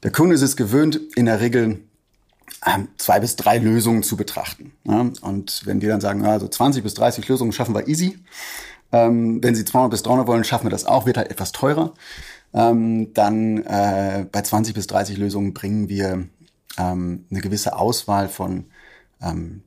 Der 0.05 0.11
Kunde 0.11 0.35
ist 0.35 0.43
es 0.43 0.55
gewöhnt, 0.55 0.99
in 1.15 1.25
der 1.25 1.39
Regel 1.39 1.81
ähm, 2.63 2.89
zwei 2.97 3.19
bis 3.19 3.37
drei 3.37 3.57
Lösungen 3.57 4.03
zu 4.03 4.15
betrachten. 4.15 4.71
Und 5.23 5.65
wenn 5.65 5.81
wir 5.81 5.89
dann 5.89 5.99
sagen, 5.99 6.23
also 6.23 6.47
20 6.47 6.83
bis 6.83 6.93
30 6.93 7.27
Lösungen 7.27 7.51
schaffen 7.51 7.73
wir 7.73 7.87
easy, 7.87 8.19
ähm, 8.91 9.43
wenn 9.43 9.55
Sie 9.55 9.65
200 9.65 9.89
bis 9.89 10.03
300 10.03 10.27
wollen, 10.27 10.43
schaffen 10.43 10.67
wir 10.67 10.69
das 10.69 10.85
auch, 10.85 11.07
wird 11.07 11.17
halt 11.17 11.31
etwas 11.31 11.53
teurer. 11.53 11.95
Ähm, 12.53 13.15
dann 13.15 13.63
äh, 13.63 14.27
bei 14.31 14.43
20 14.43 14.75
bis 14.75 14.85
30 14.85 15.17
Lösungen 15.17 15.55
bringen 15.55 15.89
wir 15.89 16.27
eine 16.77 17.23
gewisse 17.29 17.77
Auswahl 17.77 18.27
von 18.27 18.65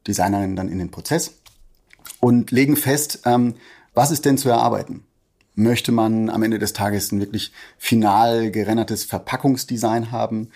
Designerinnen 0.07 0.57
dann 0.57 0.69
in 0.69 0.79
den 0.79 0.91
Prozess 0.91 1.39
und 2.21 2.51
legen 2.51 2.77
fest, 2.77 3.23
was 3.95 4.11
ist 4.11 4.27
denn 4.27 4.37
zu 4.37 4.51
erarbeiten? 4.51 5.05
Möchte 5.59 5.91
man 5.91 6.31
am 6.31 6.45
Ende 6.45 6.61
des 6.61 6.73
Tages 6.73 7.11
ein 7.11 7.19
wirklich 7.19 7.51
final 7.79 8.53
gerendertes 8.53 9.03
Verpackungsdesign 9.03 10.13
haben? 10.13 10.51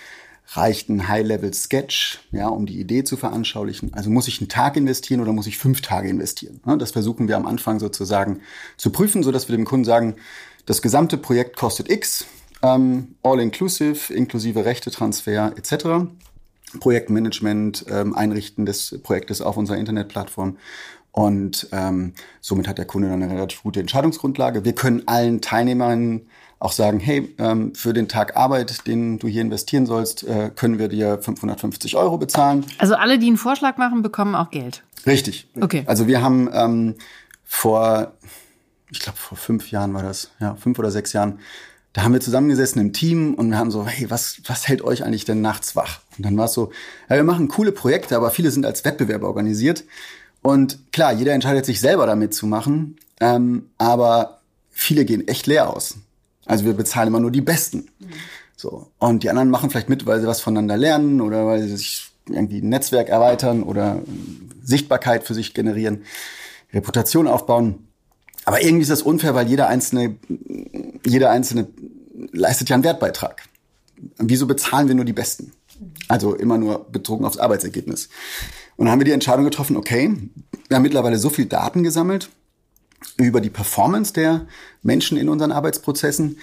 Reicht 0.53 0.89
ein 0.89 1.09
High-Level-Sketch, 1.09 2.21
ja, 2.31 2.47
um 2.47 2.67
die 2.67 2.79
Idee 2.79 3.03
zu 3.03 3.17
veranschaulichen? 3.17 3.93
Also 3.95 4.11
muss 4.11 4.29
ich 4.29 4.41
einen 4.41 4.49
Tag 4.49 4.77
investieren 4.77 5.21
oder 5.21 5.33
muss 5.33 5.49
ich 5.49 5.59
fünf 5.59 5.81
Tage 5.81 6.09
investieren? 6.09 6.61
Das 6.79 6.93
versuchen 6.93 7.27
wir 7.27 7.37
am 7.37 7.47
Anfang 7.47 7.81
sozusagen 7.81 8.43
zu 8.77 8.91
prüfen, 8.91 9.25
so 9.25 9.33
dass 9.33 9.49
wir 9.49 9.57
dem 9.57 9.65
Kunden 9.65 9.85
sagen, 9.85 10.15
das 10.67 10.83
gesamte 10.83 11.19
Projekt 11.19 11.57
kostet 11.57 11.91
X, 11.91 12.25
ähm, 12.63 13.17
all-inclusive, 13.25 14.15
inklusive 14.15 14.65
Rechtetransfer 14.65 15.53
etc. 15.57 16.13
Projektmanagement, 16.79 17.87
ähm, 17.91 18.15
Einrichten 18.15 18.67
des 18.67 19.01
Projektes 19.03 19.43
auf 19.43 19.57
unserer 19.57 19.79
Internetplattform 19.79 20.59
und 21.13 21.69
ähm, 21.73 22.15
somit 22.41 22.67
hat 22.67 22.79
der 22.79 22.87
Kunde 22.87 23.09
dann 23.09 23.23
eine 23.23 23.33
relativ 23.33 23.63
gute 23.63 23.81
Entscheidungsgrundlage. 23.81 24.65
Wir 24.65 24.75
können 24.75 25.07
allen 25.07 25.41
Teilnehmern 25.43 26.23
auch 26.59 26.73
sagen, 26.73 27.01
hey, 27.01 27.35
ähm, 27.39 27.75
für 27.75 27.93
den 27.93 28.09
Tag 28.09 28.37
Arbeit, 28.37 28.87
den 28.87 29.19
du 29.19 29.29
hier 29.29 29.43
investieren 29.43 29.85
sollst, 29.85 30.25
äh, 30.25 30.51
können 30.55 30.79
wir 30.79 30.89
dir 30.89 31.19
550 31.21 31.97
Euro 31.97 32.19
bezahlen. 32.19 32.65
Also 32.79 32.95
alle, 32.95 33.19
die 33.19 33.27
einen 33.27 33.37
Vorschlag 33.37 33.77
machen, 33.77 34.03
bekommen 34.03 34.35
auch 34.35 34.51
Geld. 34.51 34.85
Richtig. 35.05 35.49
Okay. 35.61 35.83
Also 35.87 36.07
wir 36.07 36.23
haben 36.23 36.49
ähm, 36.53 36.95
vor, 37.45 38.13
ich 38.91 39.01
glaube 39.01 39.19
vor 39.19 39.37
fünf 39.37 39.71
Jahren 39.71 39.93
war 39.93 40.03
das, 40.03 40.31
ja, 40.41 40.55
fünf 40.55 40.79
oder 40.79 40.91
sechs 40.91 41.13
Jahren, 41.13 41.41
da 41.93 42.05
haben 42.05 42.15
wir 42.15 42.21
zusammengesessen 42.21 42.81
im 42.81 42.93
Team 42.93 43.35
und 43.35 43.51
wir 43.51 43.59
haben 43.59 43.71
so, 43.71 43.87
hey, 43.87 44.09
was, 44.11 44.41
was 44.47 44.67
hält 44.67 44.83
euch 44.83 45.05
eigentlich 45.05 45.27
denn 45.27 45.43
nachts 45.43 45.77
wach? 45.77 46.01
Und 46.17 46.25
dann 46.25 46.37
war 46.39 46.47
es 46.47 46.55
so, 46.55 46.71
ja, 47.11 47.17
wir 47.17 47.25
machen 47.25 47.49
coole 47.49 47.73
Projekte, 47.73 48.17
aber 48.17 48.31
viele 48.31 48.51
sind 48.51 48.65
als 48.65 48.85
Wettbewerb 48.85 49.25
organisiert. 49.25 49.85
Und 50.43 50.93
klar, 50.93 51.13
jeder 51.13 51.33
entscheidet 51.33 51.65
sich 51.65 51.81
selber 51.81 52.07
damit 52.07 52.35
zu 52.35 52.47
machen, 52.47 52.97
ähm, 53.21 53.71
aber 53.79 54.41
viele 54.71 55.05
gehen 55.05 55.27
echt 55.29 55.47
leer 55.47 55.71
aus. 55.71 55.97
Also 56.47 56.65
wir 56.65 56.75
bezahlen 56.75 57.09
immer 57.09 57.21
nur 57.21 57.31
die 57.31 57.41
Besten. 57.41 57.89
So. 58.57 58.89
Und 58.99 59.23
die 59.23 59.31
anderen 59.31 59.51
machen 59.51 59.71
vielleicht 59.71 59.89
mit, 59.89 60.07
weil 60.07 60.21
sie 60.21 60.27
was 60.27 60.41
voneinander 60.41 60.77
lernen 60.77 61.21
oder 61.21 61.47
weil 61.47 61.63
sie 61.63 61.77
sich 61.77 62.11
irgendwie 62.29 62.61
ein 62.61 62.69
Netzwerk 62.69 63.09
erweitern 63.09 63.63
oder 63.63 64.01
Sichtbarkeit 64.63 65.25
für 65.25 65.35
sich 65.35 65.55
generieren, 65.55 66.03
Reputation 66.73 67.27
aufbauen. 67.29 67.89
Aber 68.45 68.63
irgendwie 68.63 68.83
ist 68.83 68.91
das 68.91 69.03
unfair, 69.03 69.35
weil 69.35 69.49
jeder 69.49 69.69
einzelne, 69.69 70.17
jeder 71.07 71.31
einzelne 71.31 71.69
leistet 72.33 72.69
ja 72.69 72.75
einen 72.75 72.85
Wertbeitrag. 72.85 73.43
Wieso 74.19 74.47
bezahlen 74.47 74.89
wir 74.89 74.95
nur 74.95 75.05
die 75.05 75.13
Besten? 75.13 75.53
Also 76.09 76.35
immer 76.35 76.59
nur 76.59 76.91
bezogen 76.91 77.25
aufs 77.25 77.39
Arbeitsergebnis. 77.39 78.09
Und 78.83 78.87
dann 78.87 78.95
haben 78.95 79.01
wir 79.01 79.05
die 79.05 79.13
Entscheidung 79.13 79.45
getroffen, 79.45 79.77
okay, 79.77 80.13
wir 80.67 80.75
haben 80.75 80.83
mittlerweile 80.83 81.17
so 81.17 81.31
viel 81.31 81.47
Daten 81.47 81.85
gesammelt 81.85 82.31
über 83.17 83.41
die 83.41 83.49
Performance 83.49 84.13
der 84.13 84.49
Menschen 84.83 85.17
in 85.17 85.29
unseren 85.29 85.53
Arbeitsprozessen. 85.53 86.39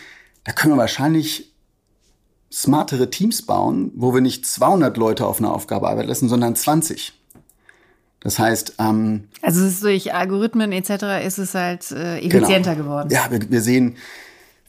Da 0.45 0.53
können 0.53 0.75
wir 0.75 0.77
wahrscheinlich 0.77 1.51
smartere 2.49 3.09
Teams 3.09 3.41
bauen, 3.41 3.91
wo 3.93 4.13
wir 4.13 4.21
nicht 4.21 4.45
200 4.45 4.95
Leute 4.95 5.25
auf 5.25 5.39
einer 5.39 5.53
Aufgabe 5.53 5.89
arbeiten 5.89 6.07
lassen, 6.07 6.29
sondern 6.29 6.55
20. 6.55 7.11
Das 8.21 8.39
heißt, 8.39 8.75
ähm, 8.79 9.27
also 9.41 9.69
durch 9.81 10.13
Algorithmen 10.13 10.71
etc. 10.71 11.25
ist 11.27 11.39
es 11.39 11.53
halt 11.55 11.91
äh, 11.91 12.19
effizienter 12.19 12.75
genau. 12.75 12.85
geworden. 12.85 13.09
Ja, 13.11 13.29
wir, 13.29 13.51
wir 13.51 13.59
sehen, 13.59 13.97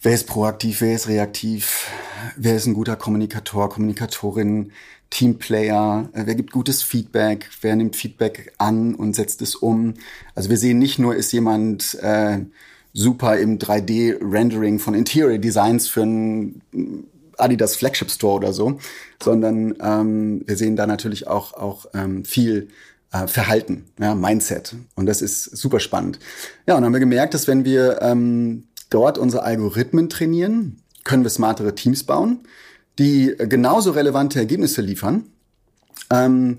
wer 0.02 0.14
ist 0.14 0.26
proaktiv, 0.26 0.80
wer 0.80 0.95
ist 0.95 1.09
reaktiv, 1.09 1.88
wer 2.37 2.57
ist 2.57 2.66
ein 2.66 2.75
guter 2.75 2.97
Kommunikator, 2.97 3.69
Kommunikatorin, 3.69 4.73
Teamplayer, 5.11 6.09
äh, 6.12 6.23
wer 6.25 6.35
gibt 6.35 6.52
gutes 6.52 6.83
Feedback, 6.83 7.50
wer 7.61 7.76
nimmt 7.76 7.97
Feedback 7.97 8.52
an 8.59 8.95
und 8.95 9.14
setzt 9.14 9.42
es 9.42 9.57
um. 9.57 9.95
Also 10.35 10.50
wir 10.50 10.57
sehen 10.57 10.78
nicht 10.78 10.99
nur, 10.99 11.16
ist 11.16 11.33
jemand 11.33 11.95
äh, 12.00 12.38
super 12.92 13.38
im 13.38 13.59
3D-Rendering 13.59 14.78
von 14.78 14.95
Interior 14.95 15.38
Designs 15.38 15.88
für 15.88 16.02
ein 16.02 16.62
Adidas 17.37 17.76
Flagship 17.76 18.11
Store 18.11 18.37
oder 18.37 18.52
so, 18.52 18.78
sondern 19.23 19.75
ähm, 19.83 20.42
wir 20.47 20.57
sehen 20.57 20.76
da 20.76 20.87
natürlich 20.87 21.26
auch, 21.26 21.54
auch 21.54 21.87
ähm, 21.95 22.25
viel 22.25 22.69
äh, 23.12 23.26
Verhalten, 23.26 23.87
ja, 23.99 24.14
Mindset. 24.14 24.76
Und 24.95 25.07
das 25.07 25.23
ist 25.23 25.45
super 25.57 25.80
spannend. 25.80 26.19
Ja, 26.66 26.75
und 26.75 26.83
dann 26.83 26.87
haben 26.87 26.92
wir 26.92 27.00
gemerkt, 27.00 27.35
dass 27.35 27.49
wenn 27.49 27.64
wir 27.64 28.00
ähm, 28.02 28.64
dort 28.90 29.18
unsere 29.18 29.42
Algorithmen 29.42 30.09
trainieren, 30.09 30.82
können 31.04 31.23
wir 31.23 31.30
smartere 31.30 31.75
Teams 31.75 32.04
bauen, 32.04 32.40
die 32.99 33.35
genauso 33.38 33.92
relevante 33.92 34.38
Ergebnisse 34.38 34.82
liefern, 34.82 35.25
ähm, 36.11 36.59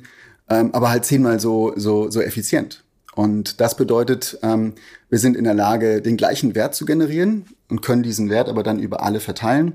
ähm, 0.50 0.74
aber 0.74 0.90
halt 0.90 1.06
zehnmal 1.06 1.40
so, 1.40 1.74
so, 1.76 2.10
so 2.10 2.22
effizient. 2.22 2.84
Und 3.14 3.60
das 3.60 3.76
bedeutet, 3.76 4.40
ähm, 4.42 4.74
wir 5.10 5.20
sind 5.20 5.36
in 5.36 5.44
der 5.44 5.54
Lage, 5.54 6.02
den 6.02 6.18
gleichen 6.18 6.56
Wert 6.56 6.74
zu 6.74 6.86
generieren 6.86 7.46
und 7.70 7.82
können 7.82 8.04
diesen 8.04 8.30
Wert 8.30 8.48
aber 8.50 8.64
dann 8.64 8.80
über 8.80 9.04
alle 9.04 9.20
verteilen 9.20 9.74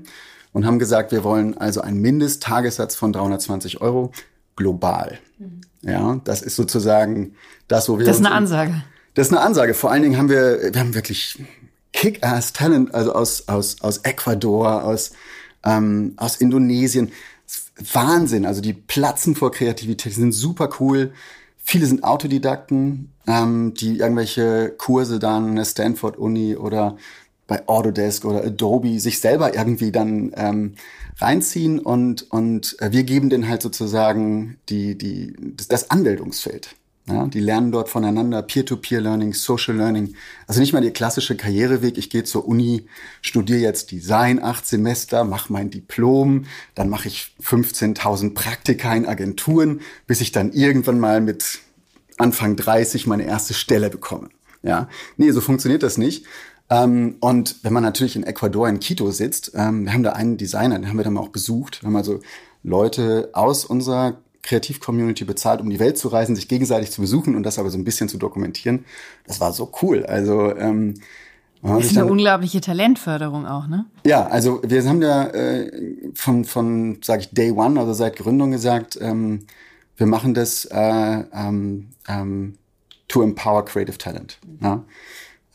und 0.53 0.65
haben 0.65 0.79
gesagt, 0.79 1.11
wir 1.11 1.23
wollen 1.23 1.55
also 1.57 1.81
einen 1.81 2.01
Mindesttagessatz 2.01 2.95
von 2.95 3.13
320 3.13 3.79
Euro 3.79 4.11
global. 4.55 5.19
Mhm. 5.37 5.61
Ja, 5.83 6.19
das 6.23 6.41
ist 6.41 6.55
sozusagen 6.55 7.35
das, 7.67 7.87
wo 7.87 7.99
wir. 7.99 8.05
Das 8.05 8.17
ist 8.17 8.25
eine 8.25 8.33
Ansage. 8.33 8.83
Das 9.13 9.27
ist 9.27 9.33
eine 9.33 9.41
Ansage. 9.41 9.73
Vor 9.73 9.91
allen 9.91 10.01
Dingen 10.03 10.17
haben 10.17 10.29
wir, 10.29 10.73
wir 10.73 10.79
haben 10.79 10.95
wirklich 10.95 11.39
Kick-Ass-Talent, 11.97 12.93
also 12.93 13.13
aus, 13.13 13.47
aus, 13.47 13.81
aus 13.81 13.97
Ecuador, 14.03 14.83
aus, 14.83 15.13
ähm, 15.65 16.13
aus 16.17 16.35
Indonesien. 16.35 17.11
Wahnsinn. 17.91 18.45
Also 18.45 18.61
die 18.61 18.73
platzen 18.73 19.33
vor 19.33 19.51
Kreativität, 19.51 20.11
die 20.11 20.19
sind 20.19 20.31
super 20.31 20.69
cool. 20.79 21.11
Viele 21.57 21.87
sind 21.87 22.03
Autodidakten, 22.03 23.11
ähm, 23.25 23.73
die 23.73 23.97
irgendwelche 23.97 24.75
Kurse 24.77 25.17
dann, 25.17 25.51
eine 25.51 25.65
Stanford-Uni 25.65 26.55
oder 26.55 26.97
bei 27.47 27.67
Autodesk 27.67 28.25
oder 28.25 28.43
Adobe 28.43 28.99
sich 28.99 29.19
selber 29.19 29.55
irgendwie 29.55 29.91
dann 29.91 30.33
ähm, 30.35 30.75
reinziehen 31.17 31.79
und, 31.79 32.31
und 32.31 32.79
äh, 32.79 32.91
wir 32.91 33.05
geben 33.05 33.31
denen 33.31 33.49
halt 33.49 33.63
sozusagen 33.63 34.57
die, 34.69 34.95
die, 34.99 35.35
das 35.67 35.89
Anmeldungsfeld. 35.89 36.75
Ja, 37.09 37.25
die 37.25 37.39
lernen 37.39 37.71
dort 37.71 37.87
voneinander, 37.87 38.41
Peer-to-Peer-Learning, 38.41 39.33
Social 39.33 39.77
Learning. 39.77 40.13
Also 40.45 40.59
nicht 40.59 40.73
mal 40.73 40.81
der 40.81 40.91
klassische 40.91 41.37
Karriereweg, 41.37 41.97
ich 41.97 42.09
gehe 42.09 42.25
zur 42.25 42.45
Uni, 42.45 42.85
studiere 43.21 43.59
jetzt 43.59 43.91
Design 43.91 44.43
acht 44.43 44.67
Semester, 44.67 45.23
mache 45.23 45.53
mein 45.53 45.69
Diplom, 45.69 46.45
dann 46.75 46.89
mache 46.89 47.07
ich 47.07 47.33
15.000 47.41 48.33
Praktika 48.33 48.93
in 48.93 49.05
Agenturen, 49.05 49.79
bis 50.05 50.19
ich 50.19 50.33
dann 50.33 50.51
irgendwann 50.51 50.99
mal 50.99 51.21
mit 51.21 51.59
Anfang 52.17 52.57
30 52.57 53.07
meine 53.07 53.23
erste 53.23 53.53
Stelle 53.53 53.89
bekomme. 53.89 54.27
Ja, 54.61 54.89
nee, 55.15 55.31
so 55.31 55.39
funktioniert 55.39 55.83
das 55.83 55.97
nicht. 55.97 56.25
Ähm, 56.69 57.15
und 57.21 57.63
wenn 57.63 57.71
man 57.71 57.83
natürlich 57.83 58.17
in 58.17 58.23
Ecuador 58.23 58.67
in 58.67 58.81
Quito 58.81 59.11
sitzt, 59.11 59.53
ähm, 59.55 59.85
wir 59.85 59.93
haben 59.93 60.03
da 60.03 60.11
einen 60.11 60.35
Designer, 60.35 60.77
den 60.77 60.89
haben 60.89 60.97
wir 60.97 61.05
dann 61.05 61.13
mal 61.13 61.21
auch 61.21 61.29
besucht. 61.29 61.81
Wir 61.81 61.87
haben 61.87 61.95
also 61.95 62.19
Leute 62.63 63.29
aus 63.31 63.63
unserer 63.63 64.17
Kreativ-Community 64.47 65.25
bezahlt, 65.25 65.59
um 65.59 65.69
die 65.69 65.79
Welt 65.79 65.97
zu 65.97 66.07
reisen, 66.07 66.35
sich 66.35 66.47
gegenseitig 66.47 66.91
zu 66.91 67.01
besuchen 67.01 67.35
und 67.35 67.43
das 67.43 67.59
aber 67.59 67.69
so 67.69 67.77
ein 67.77 67.83
bisschen 67.83 68.07
zu 68.07 68.17
dokumentieren. 68.17 68.85
Das 69.25 69.41
war 69.41 69.51
so 69.51 69.71
cool. 69.81 70.05
Also 70.05 70.55
ähm, 70.55 70.95
das 71.61 71.85
ist 71.85 71.91
eine 71.91 72.01
dann, 72.01 72.11
unglaubliche 72.11 72.61
Talentförderung 72.61 73.45
auch, 73.45 73.67
ne? 73.67 73.85
Ja, 74.05 74.27
also 74.27 74.61
wir 74.63 74.83
haben 74.85 75.01
ja 75.01 75.27
äh, 75.27 76.11
von, 76.13 76.45
von 76.45 76.99
sage 77.03 77.23
ich, 77.23 77.29
Day 77.31 77.51
One, 77.51 77.79
also 77.79 77.93
seit 77.93 78.15
Gründung 78.15 78.51
gesagt, 78.51 78.97
ähm, 79.01 79.45
wir 79.97 80.07
machen 80.07 80.33
das 80.33 80.65
äh, 80.65 81.23
ähm, 81.33 81.89
ähm, 82.07 82.57
to 83.07 83.23
empower 83.23 83.65
creative 83.65 83.97
talent. 83.97 84.37
Ja? 84.61 84.83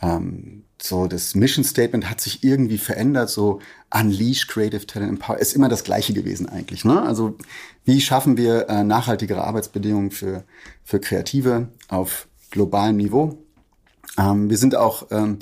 Ähm, 0.02 0.64
so 0.82 1.06
das 1.06 1.34
Mission 1.34 1.64
Statement 1.64 2.10
hat 2.10 2.20
sich 2.20 2.42
irgendwie 2.42 2.78
verändert, 2.78 3.30
so 3.30 3.60
Unleash 3.94 4.46
Creative 4.48 4.86
Talent 4.86 5.10
Empower 5.10 5.38
ist 5.38 5.54
immer 5.54 5.68
das 5.68 5.84
gleiche 5.84 6.12
gewesen 6.12 6.48
eigentlich. 6.48 6.84
Ne? 6.84 7.00
Also 7.02 7.36
wie 7.84 8.00
schaffen 8.00 8.36
wir 8.36 8.68
äh, 8.68 8.82
nachhaltigere 8.82 9.44
Arbeitsbedingungen 9.44 10.10
für, 10.10 10.44
für 10.84 11.00
Kreative 11.00 11.68
auf 11.88 12.26
globalem 12.50 12.96
Niveau? 12.96 13.38
Ähm, 14.18 14.50
wir 14.50 14.58
sind 14.58 14.74
auch 14.74 15.06
ähm, 15.10 15.38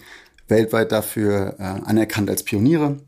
weltweit 0.49 0.93
dafür 0.93 1.57
äh, 1.59 1.63
anerkannt 1.63 2.29
als 2.29 2.43
Pioniere. 2.43 2.99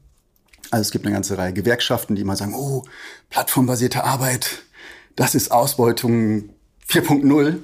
Also 0.71 0.83
es 0.83 0.91
gibt 0.91 1.05
eine 1.05 1.15
ganze 1.15 1.37
Reihe 1.37 1.53
Gewerkschaften, 1.53 2.15
die 2.15 2.23
immer 2.23 2.37
sagen, 2.37 2.55
oh, 2.55 2.85
plattformbasierte 3.29 4.05
Arbeit, 4.05 4.63
das 5.17 5.35
ist 5.35 5.53
Ausbeutung 5.53 6.51
4.0. 6.89 7.59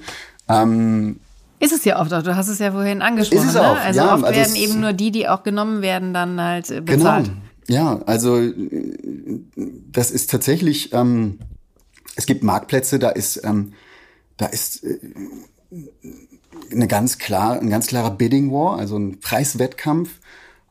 Ähm, 0.47 1.19
ist 1.59 1.73
es 1.73 1.85
ja 1.85 1.99
oft 1.99 2.13
auch, 2.13 2.23
du 2.23 2.35
hast 2.35 2.47
es 2.47 2.59
ja 2.59 2.71
vorhin 2.71 3.01
angesprochen. 3.01 3.43
Ist 3.43 3.49
es 3.49 3.55
auch, 3.55 3.75
ne? 3.75 3.81
Also 3.81 3.99
ja, 3.99 4.13
oft 4.13 4.23
also 4.23 4.39
werden 4.39 4.55
eben 4.55 4.79
nur 4.79 4.93
die, 4.93 5.11
die 5.11 5.27
auch 5.27 5.43
genommen 5.43 5.81
werden, 5.81 6.13
dann 6.13 6.41
halt 6.41 6.69
äh, 6.71 6.81
bezahlt. 6.81 7.25
Genau. 7.25 7.37
Ja, 7.67 8.01
also 8.07 8.41
das 9.55 10.09
ist 10.09 10.31
tatsächlich, 10.31 10.91
ähm, 10.91 11.39
es 12.15 12.25
gibt 12.25 12.41
Marktplätze, 12.41 12.97
da 12.97 13.09
ist, 13.09 13.41
ähm, 13.43 13.73
da 14.37 14.47
ist 14.47 14.83
äh, 14.83 14.97
eine 16.71 16.87
ganz 16.87 17.19
klar, 17.19 17.59
ein 17.59 17.69
ganz 17.69 17.87
klarer 17.87 18.11
Bidding 18.11 18.51
War, 18.51 18.79
also 18.79 18.97
ein 18.97 19.19
Preiswettkampf. 19.19 20.19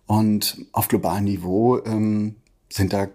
Und 0.06 0.64
auf 0.72 0.88
globalem 0.88 1.24
Niveau 1.24 1.84
ähm, 1.84 2.36
sind 2.70 2.94
da 2.94 3.08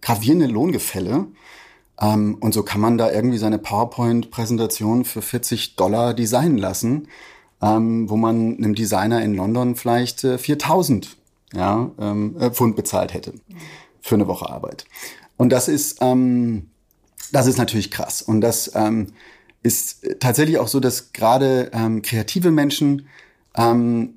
gravierende 0.00 0.46
Lohngefälle. 0.46 1.28
Ähm, 2.00 2.36
und 2.40 2.54
so 2.54 2.62
kann 2.62 2.80
man 2.80 2.98
da 2.98 3.10
irgendwie 3.10 3.38
seine 3.38 3.58
PowerPoint-Präsentation 3.58 5.04
für 5.04 5.22
40 5.22 5.76
Dollar 5.76 6.14
designen 6.14 6.58
lassen, 6.58 7.08
ähm, 7.62 8.08
wo 8.08 8.16
man 8.16 8.56
einem 8.56 8.74
Designer 8.74 9.22
in 9.22 9.34
London 9.34 9.76
vielleicht 9.76 10.24
äh, 10.24 10.38
4000 10.38 11.16
ja, 11.52 11.90
ähm, 11.98 12.36
äh, 12.38 12.50
Pfund 12.50 12.76
bezahlt 12.76 13.12
hätte 13.12 13.34
für 14.00 14.14
eine 14.14 14.26
Woche 14.26 14.48
Arbeit. 14.48 14.86
Und 15.36 15.50
das 15.50 15.68
ist, 15.68 15.98
ähm, 16.00 16.70
das 17.32 17.46
ist 17.46 17.58
natürlich 17.58 17.90
krass. 17.90 18.22
Und 18.22 18.40
das 18.40 18.72
ähm, 18.74 19.08
ist 19.62 20.06
tatsächlich 20.20 20.58
auch 20.58 20.68
so, 20.68 20.80
dass 20.80 21.12
gerade 21.12 21.70
ähm, 21.74 22.02
kreative 22.02 22.50
Menschen 22.50 23.06
ähm, 23.56 24.14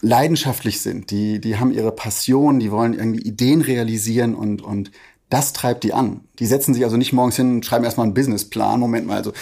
leidenschaftlich 0.00 0.80
sind. 0.80 1.10
Die, 1.10 1.40
die 1.40 1.56
haben 1.58 1.72
ihre 1.72 1.92
Passion, 1.92 2.60
die 2.60 2.70
wollen 2.70 2.94
irgendwie 2.94 3.22
Ideen 3.22 3.60
realisieren 3.60 4.34
und, 4.34 4.62
und 4.62 4.90
das 5.28 5.52
treibt 5.52 5.84
die 5.84 5.92
an. 5.92 6.20
Die 6.38 6.46
setzen 6.46 6.72
sich 6.74 6.84
also 6.84 6.96
nicht 6.96 7.12
morgens 7.12 7.36
hin 7.36 7.56
und 7.56 7.66
schreiben 7.66 7.84
erstmal 7.84 8.04
einen 8.06 8.14
Businessplan. 8.14 8.78
Moment 8.78 9.06
mal, 9.06 9.16
also 9.16 9.32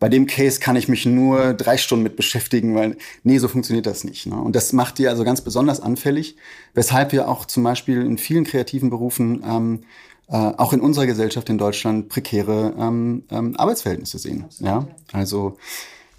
bei 0.00 0.08
dem 0.08 0.26
Case 0.26 0.60
kann 0.60 0.76
ich 0.76 0.88
mich 0.88 1.06
nur 1.06 1.54
drei 1.54 1.76
Stunden 1.76 2.02
mit 2.02 2.16
beschäftigen, 2.16 2.74
weil 2.74 2.96
nee, 3.22 3.38
so 3.38 3.48
funktioniert 3.48 3.86
das 3.86 4.04
nicht. 4.04 4.26
Ne? 4.26 4.36
Und 4.36 4.56
das 4.56 4.72
macht 4.72 4.98
die 4.98 5.08
also 5.08 5.24
ganz 5.24 5.40
besonders 5.40 5.80
anfällig, 5.80 6.36
weshalb 6.74 7.12
wir 7.12 7.28
auch 7.28 7.44
zum 7.44 7.62
Beispiel 7.62 8.02
in 8.02 8.18
vielen 8.18 8.44
kreativen 8.44 8.90
Berufen 8.90 9.42
ähm, 9.46 9.80
äh, 10.28 10.36
auch 10.36 10.72
in 10.72 10.80
unserer 10.80 11.06
Gesellschaft 11.06 11.48
in 11.50 11.58
Deutschland 11.58 12.08
prekäre 12.08 12.74
ähm, 12.78 13.24
ähm, 13.30 13.56
Arbeitsverhältnisse 13.56 14.18
sehen. 14.18 14.46
Ja, 14.60 14.88
also 15.12 15.58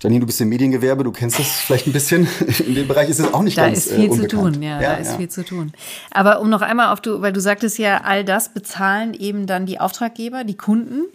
Janine, 0.06 0.20
du 0.20 0.28
bist 0.28 0.40
im 0.40 0.50
Mediengewerbe, 0.50 1.04
du 1.04 1.12
kennst 1.12 1.40
das 1.40 1.48
vielleicht 1.48 1.88
ein 1.88 1.94
bisschen. 1.94 2.28
In 2.66 2.76
dem 2.76 2.88
Bereich 2.88 3.10
ist 3.10 3.20
es 3.20 3.34
auch 3.34 3.42
nicht 3.42 3.58
da 3.58 3.66
ganz 3.68 3.86
Da 3.86 3.92
ist 3.92 4.00
viel 4.00 4.12
äh, 4.12 4.16
zu 4.16 4.28
tun, 4.28 4.62
ja, 4.62 4.80
ja 4.80 4.94
da 4.94 4.94
ist 4.98 5.12
ja. 5.12 5.18
viel 5.18 5.30
zu 5.30 5.44
tun. 5.44 5.74
Aber 6.12 6.42
um 6.42 6.50
noch 6.50 6.62
einmal 6.62 6.94
auf 6.94 7.02
du, 7.02 7.22
weil 7.22 7.34
du 7.34 7.42
sagtest 7.42 7.80
ja, 7.80 8.02
all 8.04 8.24
das 8.24 8.50
bezahlen 8.50 9.16
eben 9.16 9.48
dann 9.48 9.66
die 9.66 9.80
Auftraggeber, 9.80 10.44
die 10.44 10.58
Kunden. 10.58 11.06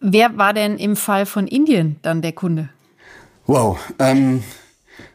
Wer 0.00 0.36
war 0.38 0.52
denn 0.52 0.76
im 0.78 0.96
Fall 0.96 1.26
von 1.26 1.48
Indien 1.48 1.96
dann 2.02 2.22
der 2.22 2.32
Kunde? 2.32 2.68
Wow, 3.46 3.78
ähm, 3.98 4.44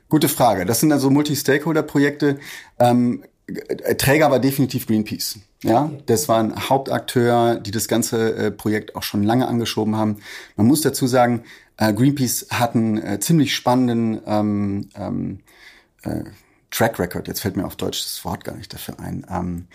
gute 0.09 0.27
Frage. 0.27 0.65
Das 0.65 0.81
sind 0.81 0.91
also 0.91 1.09
Multi-Stakeholder-Projekte. 1.09 2.39
Ähm, 2.79 3.23
Träger 3.97 4.29
war 4.29 4.39
definitiv 4.39 4.87
Greenpeace. 4.87 5.39
Ja, 5.63 5.91
das 6.05 6.29
waren 6.29 6.69
Hauptakteur, 6.69 7.55
die 7.55 7.71
das 7.71 7.89
ganze 7.89 8.33
äh, 8.35 8.51
Projekt 8.51 8.95
auch 8.95 9.03
schon 9.03 9.23
lange 9.23 9.47
angeschoben 9.47 9.97
haben. 9.97 10.17
Man 10.55 10.67
muss 10.67 10.81
dazu 10.81 11.05
sagen, 11.05 11.43
äh, 11.43 11.68
Greenpeace 11.79 12.47
hat 12.51 12.75
einen 12.75 12.97
äh, 12.97 13.19
ziemlich 13.19 13.55
spannenden 13.55 14.21
ähm, 14.25 14.89
ähm, 14.95 15.39
äh, 16.03 16.23
Track 16.71 16.99
Record. 16.99 17.27
Jetzt 17.27 17.41
fällt 17.41 17.57
mir 17.57 17.65
auf 17.65 17.75
Deutsch 17.75 18.03
das 18.03 18.23
Wort 18.25 18.43
gar 18.43 18.55
nicht 18.55 18.73
dafür 18.73 18.99
ein. 18.99 19.25
Ähm, 19.29 19.67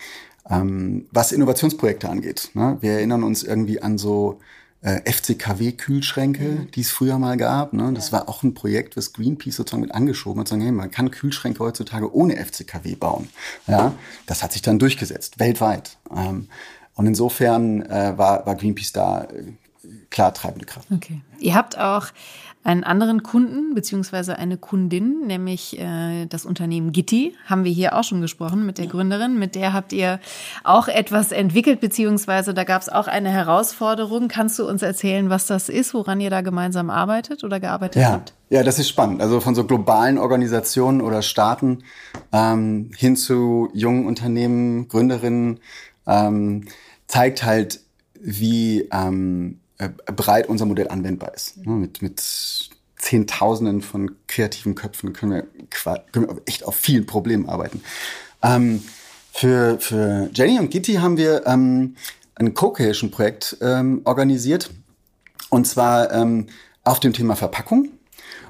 ähm, 0.49 1.07
was 1.11 1.31
Innovationsprojekte 1.31 2.09
angeht. 2.09 2.51
Ne? 2.53 2.77
Wir 2.81 2.93
erinnern 2.93 3.23
uns 3.23 3.43
irgendwie 3.43 3.81
an 3.81 3.97
so 3.97 4.39
äh, 4.81 5.01
FCKW-Kühlschränke, 5.11 6.43
mhm. 6.43 6.71
die 6.71 6.81
es 6.81 6.91
früher 6.91 7.17
mal 7.17 7.37
gab. 7.37 7.73
Ne? 7.73 7.91
Das 7.93 8.11
ja. 8.11 8.19
war 8.19 8.29
auch 8.29 8.43
ein 8.43 8.53
Projekt, 8.53 8.95
was 8.95 9.13
Greenpeace 9.13 9.55
sozusagen 9.55 9.81
mit 9.81 9.95
angeschoben 9.95 10.39
hat. 10.39 10.47
Sagen, 10.47 10.61
hey, 10.61 10.71
man 10.71 10.91
kann 10.91 11.09
Kühlschränke 11.09 11.59
heutzutage 11.59 12.13
ohne 12.13 12.35
FCKW 12.37 12.95
bauen. 12.95 13.29
Ja, 13.67 13.95
das 14.27 14.43
hat 14.43 14.53
sich 14.53 14.61
dann 14.61 14.77
durchgesetzt, 14.77 15.39
weltweit. 15.39 15.97
Ähm, 16.15 16.49
und 16.93 17.07
insofern 17.07 17.81
äh, 17.81 18.13
war, 18.15 18.45
war 18.45 18.55
Greenpeace 18.55 18.93
da 18.93 19.23
äh, 19.23 19.53
klar 20.09 20.33
treibende 20.33 20.65
Kraft. 20.65 20.87
Okay. 20.91 21.21
Ihr 21.39 21.55
habt 21.55 21.77
auch 21.77 22.07
einen 22.65 22.83
anderen 22.83 23.21
Kunden 23.21 23.75
beziehungsweise 23.75 24.39
eine 24.39 24.57
Kundin, 24.57 25.27
nämlich 25.27 25.79
äh, 25.79 26.25
das 26.25 26.45
Unternehmen 26.45 26.91
Gitti, 26.91 27.35
haben 27.45 27.63
wir 27.63 27.71
hier 27.71 27.95
auch 27.95 28.03
schon 28.03 28.21
gesprochen 28.21 28.65
mit 28.65 28.79
der 28.79 28.87
Gründerin. 28.87 29.37
Mit 29.37 29.53
der 29.53 29.71
habt 29.71 29.93
ihr 29.93 30.19
auch 30.63 30.87
etwas 30.87 31.31
entwickelt, 31.31 31.79
beziehungsweise 31.79 32.55
da 32.55 32.63
gab 32.63 32.81
es 32.81 32.89
auch 32.89 33.07
eine 33.07 33.29
Herausforderung. 33.29 34.29
Kannst 34.29 34.57
du 34.57 34.67
uns 34.67 34.81
erzählen, 34.81 35.29
was 35.29 35.45
das 35.45 35.69
ist, 35.69 35.93
woran 35.93 36.19
ihr 36.19 36.31
da 36.31 36.41
gemeinsam 36.41 36.89
arbeitet 36.89 37.43
oder 37.43 37.59
gearbeitet 37.59 38.01
ja. 38.01 38.11
habt? 38.13 38.33
Ja, 38.49 38.63
das 38.63 38.79
ist 38.79 38.89
spannend. 38.89 39.21
Also 39.21 39.41
von 39.41 39.53
so 39.53 39.65
globalen 39.65 40.17
Organisationen 40.17 41.01
oder 41.01 41.21
Staaten 41.21 41.83
ähm, 42.33 42.89
hin 42.97 43.15
zu 43.15 43.69
jungen 43.73 44.07
Unternehmen, 44.07 44.87
Gründerinnen, 44.87 45.59
ähm, 46.07 46.65
zeigt 47.05 47.43
halt, 47.43 47.81
wie 48.19 48.89
ähm, 48.91 49.59
äh, 49.59 49.64
breit 49.77 50.47
unser 50.47 50.65
Modell 50.65 50.87
anwendbar 50.87 51.33
ist. 51.33 51.57
Mhm. 51.65 51.79
Mit, 51.79 52.01
mit 52.01 52.23
Zehntausenden 52.97 53.81
von 53.81 54.15
kreativen 54.27 54.75
Köpfen 54.75 55.13
können 55.13 55.31
wir, 55.33 56.03
können 56.11 56.27
wir 56.27 56.41
echt 56.45 56.63
auf 56.63 56.75
vielen 56.75 57.05
Problemen 57.05 57.47
arbeiten. 57.49 57.81
Ähm, 58.41 58.83
für, 59.31 59.79
für 59.79 60.29
Jenny 60.33 60.59
und 60.59 60.71
Gitti 60.71 60.93
haben 60.95 61.17
wir 61.17 61.45
ähm, 61.45 61.95
ein 62.35 62.53
Co-Creation-Projekt 62.53 63.57
ähm, 63.61 64.01
organisiert. 64.05 64.69
Und 65.49 65.67
zwar 65.67 66.11
ähm, 66.11 66.47
auf 66.83 66.99
dem 66.99 67.13
Thema 67.13 67.35
Verpackung 67.35 67.89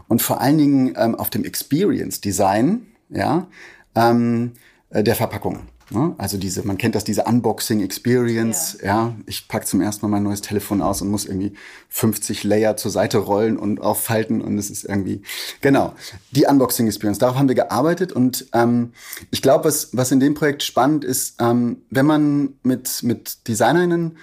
und 0.08 0.22
vor 0.22 0.42
allen 0.42 0.58
Dingen 0.58 0.94
ähm, 0.98 1.16
auf 1.16 1.30
dem 1.30 1.44
Experience 1.44 2.22
Design 2.22 2.88
ja, 3.10 3.48
ähm, 3.96 4.54
äh, 4.90 5.04
der 5.04 5.16
Verpackung. 5.16 5.68
Ne? 5.92 6.16
Also 6.18 6.38
diese, 6.38 6.66
man 6.66 6.78
kennt 6.78 6.96
das, 6.96 7.04
diese 7.04 7.26
Unboxing 7.26 7.82
Experience. 7.82 8.78
Ja. 8.82 8.88
ja, 8.88 9.16
ich 9.28 9.48
pack 9.48 9.68
zum 9.68 9.82
ersten 9.82 10.06
Mal 10.06 10.10
mein 10.10 10.24
neues 10.24 10.42
Telefon 10.42 10.82
aus 10.82 11.02
und 11.02 11.10
muss 11.10 11.26
irgendwie 11.26 11.54
50 11.90 12.44
Layer 12.44 12.76
zur 12.76 12.90
Seite 12.90 13.20
rollen 13.20 13.58
und 13.58 13.82
auffalten 13.82 14.42
und 14.42 14.58
es 14.58 14.72
ist 14.72 14.84
irgendwie 14.84 15.22
genau 15.62 15.94
die 16.32 16.46
Unboxing 16.46 16.88
Experience. 16.88 17.20
Darauf 17.20 17.38
haben 17.38 17.48
wir 17.48 17.56
gearbeitet 17.56 18.12
und 18.12 18.48
ähm, 18.54 18.94
ich 19.30 19.44
glaube, 19.44 19.66
was 19.66 19.90
was 19.96 20.12
in 20.12 20.20
dem 20.20 20.34
Projekt 20.34 20.64
spannend 20.64 21.06
ist, 21.06 21.36
ähm, 21.40 21.78
wenn 21.92 22.06
man 22.08 22.54
mit 22.64 23.04
mit 23.04 23.48
Designerinnen 23.48 24.18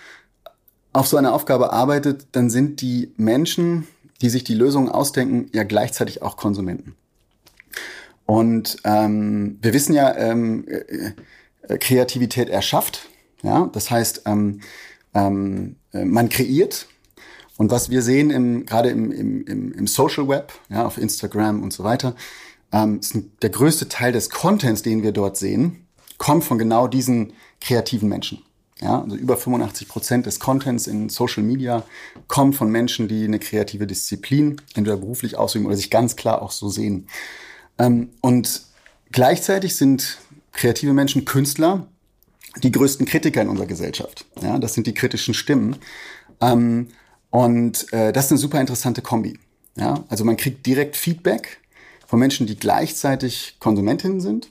auf 0.92 1.06
so 1.06 1.16
eine 1.16 1.32
Aufgabe 1.32 1.72
arbeitet, 1.72 2.26
dann 2.32 2.50
sind 2.50 2.80
die 2.80 3.12
Menschen, 3.16 3.86
die 4.20 4.30
sich 4.30 4.42
die 4.44 4.54
Lösungen 4.54 4.88
ausdenken, 4.88 5.48
ja 5.52 5.62
gleichzeitig 5.62 6.22
auch 6.22 6.36
Konsumenten. 6.36 6.96
Und 8.26 8.76
ähm, 8.84 9.58
wir 9.62 9.74
wissen 9.74 9.94
ja, 9.94 10.16
ähm, 10.16 10.66
äh, 10.68 10.76
äh, 10.76 11.12
Kreativität 11.78 12.48
erschafft. 12.48 13.08
Ja, 13.42 13.68
das 13.72 13.90
heißt, 13.90 14.22
ähm, 14.26 14.60
ähm, 15.14 15.76
äh, 15.92 16.04
man 16.04 16.28
kreiert. 16.28 16.86
Und 17.56 17.70
was 17.70 17.90
wir 17.90 18.02
sehen 18.02 18.30
im, 18.30 18.66
gerade 18.66 18.88
im, 18.90 19.12
im, 19.12 19.72
im 19.72 19.86
Social 19.86 20.28
Web, 20.28 20.52
ja, 20.68 20.86
auf 20.86 20.98
Instagram 20.98 21.62
und 21.62 21.72
so 21.72 21.84
weiter, 21.84 22.14
ähm, 22.72 23.00
ist 23.00 23.16
der 23.42 23.50
größte 23.50 23.88
Teil 23.88 24.12
des 24.12 24.30
Contents, 24.30 24.82
den 24.82 25.02
wir 25.02 25.12
dort 25.12 25.36
sehen, 25.36 25.86
kommt 26.18 26.44
von 26.44 26.58
genau 26.58 26.88
diesen 26.88 27.34
kreativen 27.60 28.08
Menschen. 28.08 28.42
Ja, 28.80 29.02
also 29.02 29.14
über 29.14 29.36
85 29.36 29.86
Prozent 29.86 30.26
des 30.26 30.40
Contents 30.40 30.88
in 30.88 31.08
Social 31.08 31.44
Media 31.44 31.84
kommt 32.26 32.56
von 32.56 32.68
Menschen, 32.68 33.06
die 33.06 33.24
eine 33.24 33.38
kreative 33.38 33.86
Disziplin 33.86 34.60
entweder 34.74 34.96
beruflich 34.96 35.36
ausüben 35.36 35.66
oder 35.66 35.76
sich 35.76 35.90
ganz 35.90 36.16
klar 36.16 36.42
auch 36.42 36.50
so 36.50 36.68
sehen. 36.68 37.06
Ähm, 37.78 38.10
und 38.22 38.62
gleichzeitig 39.12 39.76
sind 39.76 40.18
kreative 40.52 40.92
Menschen, 40.92 41.24
Künstler, 41.24 41.86
die 42.62 42.72
größten 42.72 43.06
Kritiker 43.06 43.42
in 43.42 43.48
unserer 43.48 43.66
Gesellschaft. 43.66 44.26
Ja, 44.40 44.58
das 44.58 44.74
sind 44.74 44.86
die 44.86 44.94
kritischen 44.94 45.34
Stimmen. 45.34 45.76
Ähm, 46.40 46.88
und 47.30 47.92
äh, 47.92 48.12
das 48.12 48.26
ist 48.26 48.32
eine 48.32 48.38
super 48.38 48.60
interessante 48.60 49.00
Kombi. 49.00 49.38
Ja, 49.76 50.04
also 50.08 50.24
man 50.24 50.36
kriegt 50.36 50.66
direkt 50.66 50.96
Feedback 50.96 51.60
von 52.06 52.18
Menschen, 52.18 52.46
die 52.46 52.56
gleichzeitig 52.56 53.56
Konsumentinnen 53.58 54.20
sind, 54.20 54.50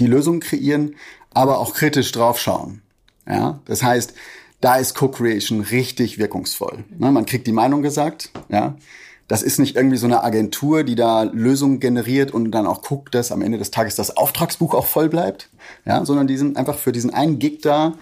die 0.00 0.06
Lösungen 0.06 0.40
kreieren, 0.40 0.96
aber 1.30 1.58
auch 1.58 1.74
kritisch 1.74 2.10
draufschauen. 2.10 2.82
Ja, 3.28 3.60
das 3.66 3.82
heißt, 3.82 4.14
da 4.60 4.76
ist 4.76 4.94
Co-Creation 4.94 5.60
richtig 5.60 6.18
wirkungsvoll. 6.18 6.84
Ne, 6.98 7.12
man 7.12 7.26
kriegt 7.26 7.46
die 7.46 7.52
Meinung 7.52 7.82
gesagt, 7.82 8.30
ja, 8.48 8.76
das 9.28 9.42
ist 9.42 9.58
nicht 9.58 9.76
irgendwie 9.76 9.96
so 9.96 10.06
eine 10.06 10.22
Agentur, 10.22 10.84
die 10.84 10.94
da 10.94 11.24
Lösungen 11.24 11.80
generiert 11.80 12.30
und 12.30 12.50
dann 12.52 12.66
auch 12.66 12.82
guckt, 12.82 13.14
dass 13.14 13.32
am 13.32 13.42
Ende 13.42 13.58
des 13.58 13.70
Tages 13.70 13.94
das 13.94 14.16
Auftragsbuch 14.16 14.74
auch 14.74 14.86
voll 14.86 15.08
bleibt, 15.08 15.50
ja, 15.84 16.04
sondern 16.04 16.26
die 16.26 16.36
sind 16.36 16.56
einfach 16.56 16.78
für 16.78 16.92
diesen 16.92 17.12
einen 17.12 17.38
Gig 17.38 17.60
da, 17.62 17.94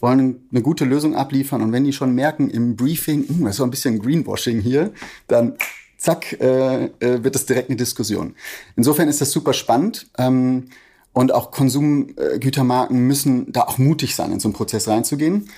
wollen 0.00 0.46
eine 0.50 0.62
gute 0.62 0.84
Lösung 0.84 1.14
abliefern 1.16 1.62
und 1.62 1.72
wenn 1.72 1.84
die 1.84 1.92
schon 1.92 2.14
merken 2.14 2.50
im 2.50 2.76
Briefing, 2.76 3.26
hm, 3.26 3.44
das 3.44 3.52
ist 3.52 3.56
so 3.56 3.64
ein 3.64 3.70
bisschen 3.70 3.98
Greenwashing 3.98 4.60
hier, 4.60 4.92
dann 5.28 5.56
zack, 5.98 6.38
äh, 6.40 6.86
äh, 7.00 7.24
wird 7.24 7.34
das 7.34 7.46
direkt 7.46 7.70
eine 7.70 7.76
Diskussion. 7.76 8.34
Insofern 8.76 9.08
ist 9.08 9.20
das 9.20 9.32
super 9.32 9.54
spannend. 9.54 10.06
Ähm, 10.18 10.68
und 11.16 11.32
auch 11.32 11.50
Konsumgütermarken 11.50 12.98
müssen 12.98 13.50
da 13.50 13.62
auch 13.62 13.78
mutig 13.78 14.14
sein, 14.14 14.32
in 14.32 14.38
so 14.38 14.48
einen 14.48 14.52
Prozess 14.52 14.86
reinzugehen. 14.86 15.48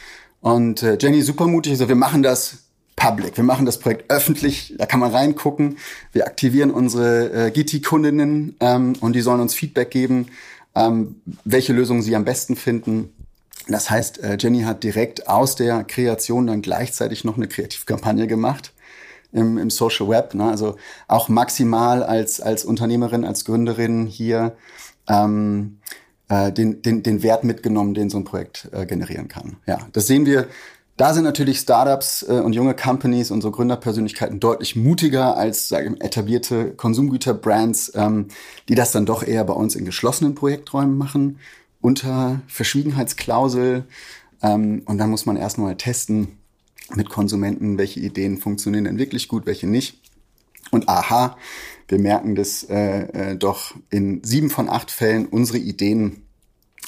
Und 0.40 0.84
äh, 0.84 0.96
Jenny 1.00 1.20
super 1.22 1.48
mutig, 1.48 1.72
also 1.72 1.88
wir 1.88 1.96
machen 1.96 2.22
das 2.22 2.67
public. 2.98 3.36
Wir 3.36 3.44
machen 3.44 3.64
das 3.64 3.78
Projekt 3.78 4.10
öffentlich, 4.10 4.74
da 4.76 4.84
kann 4.84 5.00
man 5.00 5.12
reingucken. 5.12 5.78
Wir 6.12 6.26
aktivieren 6.26 6.70
unsere 6.70 7.46
äh, 7.46 7.50
GT-Kundinnen 7.50 8.56
ähm, 8.60 8.94
und 9.00 9.14
die 9.14 9.20
sollen 9.20 9.40
uns 9.40 9.54
Feedback 9.54 9.90
geben, 9.90 10.26
ähm, 10.74 11.16
welche 11.44 11.72
Lösungen 11.72 12.02
sie 12.02 12.14
am 12.16 12.24
besten 12.24 12.56
finden. 12.56 13.14
Das 13.68 13.88
heißt, 13.90 14.22
äh, 14.22 14.36
Jenny 14.38 14.62
hat 14.62 14.82
direkt 14.82 15.28
aus 15.28 15.54
der 15.54 15.84
Kreation 15.84 16.46
dann 16.46 16.60
gleichzeitig 16.60 17.24
noch 17.24 17.36
eine 17.36 17.48
Kreativkampagne 17.48 18.26
gemacht 18.26 18.72
im, 19.32 19.58
im 19.58 19.70
Social 19.70 20.08
Web. 20.08 20.34
Ne? 20.34 20.44
Also 20.44 20.76
auch 21.06 21.28
maximal 21.28 22.02
als, 22.02 22.40
als 22.40 22.64
Unternehmerin, 22.64 23.24
als 23.24 23.44
Gründerin 23.44 24.06
hier 24.06 24.56
ähm, 25.08 25.78
äh, 26.28 26.50
den, 26.52 26.82
den, 26.82 27.02
den 27.02 27.22
Wert 27.22 27.44
mitgenommen, 27.44 27.94
den 27.94 28.10
so 28.10 28.18
ein 28.18 28.24
Projekt 28.24 28.68
äh, 28.72 28.86
generieren 28.86 29.28
kann. 29.28 29.56
Ja, 29.66 29.86
das 29.92 30.06
sehen 30.06 30.26
wir 30.26 30.48
da 30.98 31.14
sind 31.14 31.22
natürlich 31.22 31.60
Startups 31.60 32.24
äh, 32.28 32.40
und 32.40 32.54
junge 32.54 32.74
Companies 32.74 33.30
und 33.30 33.40
so 33.40 33.52
Gründerpersönlichkeiten 33.52 34.40
deutlich 34.40 34.74
mutiger 34.74 35.36
als 35.36 35.68
sage 35.68 35.96
etablierte 36.00 36.72
Konsumgüterbrands, 36.72 37.92
ähm, 37.94 38.26
die 38.68 38.74
das 38.74 38.90
dann 38.90 39.06
doch 39.06 39.22
eher 39.22 39.44
bei 39.44 39.54
uns 39.54 39.76
in 39.76 39.84
geschlossenen 39.84 40.34
Projekträumen 40.34 40.98
machen, 40.98 41.38
unter 41.80 42.40
Verschwiegenheitsklausel. 42.48 43.84
Ähm, 44.42 44.82
und 44.86 44.98
dann 44.98 45.10
muss 45.10 45.24
man 45.24 45.36
erstmal 45.36 45.76
testen 45.76 46.36
mit 46.94 47.08
Konsumenten, 47.08 47.78
welche 47.78 48.00
Ideen 48.00 48.38
funktionieren 48.38 48.84
denn 48.84 48.98
wirklich 48.98 49.28
gut, 49.28 49.46
welche 49.46 49.68
nicht. 49.68 50.00
Und 50.72 50.88
aha, 50.88 51.36
wir 51.86 52.00
merken, 52.00 52.34
dass 52.34 52.64
äh, 52.64 53.02
äh, 53.32 53.36
doch 53.36 53.72
in 53.88 54.22
sieben 54.24 54.50
von 54.50 54.68
acht 54.68 54.90
Fällen 54.90 55.26
unsere 55.26 55.58
Ideen 55.58 56.24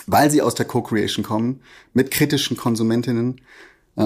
weil 0.07 0.31
sie 0.31 0.42
aus 0.42 0.55
der 0.55 0.66
Co-Creation 0.66 1.25
kommen, 1.25 1.61
mit 1.92 2.11
kritischen 2.11 2.57
Konsumentinnen 2.57 3.40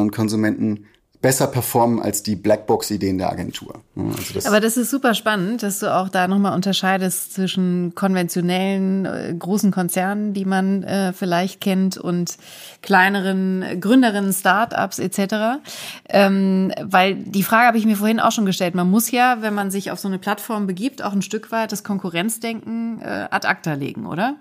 und 0.00 0.12
Konsumenten 0.12 0.86
besser 1.24 1.46
performen 1.46 2.02
als 2.02 2.22
die 2.22 2.36
Blackbox-Ideen 2.36 3.16
der 3.16 3.32
Agentur. 3.32 3.80
Also 3.96 4.34
das 4.34 4.44
Aber 4.44 4.60
das 4.60 4.76
ist 4.76 4.90
super 4.90 5.14
spannend, 5.14 5.62
dass 5.62 5.78
du 5.78 5.90
auch 5.90 6.10
da 6.10 6.28
nochmal 6.28 6.54
unterscheidest 6.54 7.32
zwischen 7.32 7.94
konventionellen 7.94 9.06
äh, 9.06 9.34
großen 9.38 9.70
Konzernen, 9.70 10.34
die 10.34 10.44
man 10.44 10.82
äh, 10.82 11.14
vielleicht 11.14 11.62
kennt, 11.62 11.96
und 11.96 12.36
kleineren 12.82 13.64
Gründerinnen, 13.80 14.34
Start-ups 14.34 14.98
etc. 14.98 15.62
Ähm, 16.10 16.72
weil 16.82 17.14
die 17.14 17.42
Frage 17.42 17.68
habe 17.68 17.78
ich 17.78 17.86
mir 17.86 17.96
vorhin 17.96 18.20
auch 18.20 18.32
schon 18.32 18.44
gestellt. 18.44 18.74
Man 18.74 18.90
muss 18.90 19.10
ja, 19.10 19.38
wenn 19.40 19.54
man 19.54 19.70
sich 19.70 19.90
auf 19.90 19.98
so 19.98 20.08
eine 20.08 20.18
Plattform 20.18 20.66
begibt, 20.66 21.02
auch 21.02 21.14
ein 21.14 21.22
Stück 21.22 21.50
weit 21.50 21.72
das 21.72 21.82
Konkurrenzdenken 21.82 23.00
äh, 23.00 23.28
ad 23.30 23.48
acta 23.48 23.72
legen, 23.72 24.04
oder? 24.04 24.36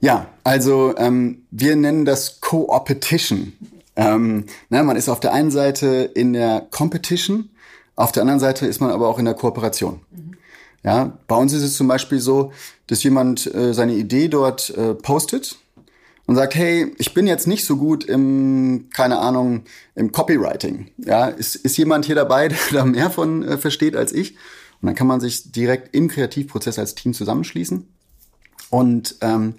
Ja, 0.00 0.26
also 0.44 0.94
ähm, 0.98 1.46
wir 1.50 1.76
nennen 1.76 2.04
das 2.04 2.42
Co-Opetition. 2.42 3.54
Ähm, 3.96 4.46
na, 4.68 4.82
man 4.82 4.96
ist 4.96 5.08
auf 5.08 5.20
der 5.20 5.32
einen 5.32 5.50
Seite 5.50 6.10
in 6.14 6.32
der 6.32 6.66
Competition, 6.70 7.50
auf 7.94 8.12
der 8.12 8.22
anderen 8.22 8.40
Seite 8.40 8.66
ist 8.66 8.80
man 8.80 8.90
aber 8.90 9.08
auch 9.08 9.18
in 9.18 9.24
der 9.24 9.34
Kooperation. 9.34 10.00
Mhm. 10.10 10.32
Ja, 10.84 11.18
bei 11.28 11.36
uns 11.36 11.52
ist 11.52 11.62
es 11.62 11.76
zum 11.76 11.86
Beispiel 11.86 12.18
so, 12.18 12.52
dass 12.86 13.02
jemand 13.02 13.52
äh, 13.54 13.72
seine 13.72 13.94
Idee 13.94 14.28
dort 14.28 14.70
äh, 14.70 14.94
postet 14.94 15.58
und 16.26 16.34
sagt, 16.34 16.54
hey, 16.54 16.92
ich 16.98 17.14
bin 17.14 17.26
jetzt 17.26 17.46
nicht 17.46 17.64
so 17.64 17.76
gut 17.76 18.04
im, 18.04 18.88
keine 18.92 19.18
Ahnung, 19.18 19.62
im 19.94 20.10
Copywriting. 20.10 20.90
Ja, 20.98 21.26
ist, 21.26 21.54
ist 21.54 21.76
jemand 21.76 22.06
hier 22.06 22.16
dabei, 22.16 22.48
der 22.48 22.58
da 22.72 22.84
mehr 22.84 23.10
von 23.10 23.42
äh, 23.44 23.58
versteht 23.58 23.94
als 23.94 24.12
ich? 24.12 24.36
Und 24.80 24.86
dann 24.86 24.94
kann 24.96 25.06
man 25.06 25.20
sich 25.20 25.52
direkt 25.52 25.94
im 25.94 26.08
Kreativprozess 26.08 26.78
als 26.78 26.96
Team 26.96 27.14
zusammenschließen 27.14 27.86
und 28.70 29.16
ähm, 29.20 29.54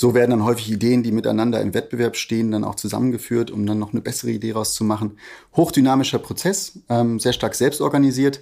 so 0.00 0.14
werden 0.14 0.30
dann 0.30 0.44
häufig 0.44 0.70
Ideen, 0.70 1.02
die 1.02 1.10
miteinander 1.10 1.60
im 1.60 1.74
Wettbewerb 1.74 2.14
stehen, 2.14 2.52
dann 2.52 2.62
auch 2.62 2.76
zusammengeführt, 2.76 3.50
um 3.50 3.66
dann 3.66 3.80
noch 3.80 3.90
eine 3.92 4.00
bessere 4.00 4.30
Idee 4.30 4.52
rauszumachen. 4.52 5.18
Hochdynamischer 5.56 6.20
Prozess, 6.20 6.78
ähm, 6.88 7.18
sehr 7.18 7.32
stark 7.32 7.56
selbst 7.56 7.80
organisiert. 7.80 8.40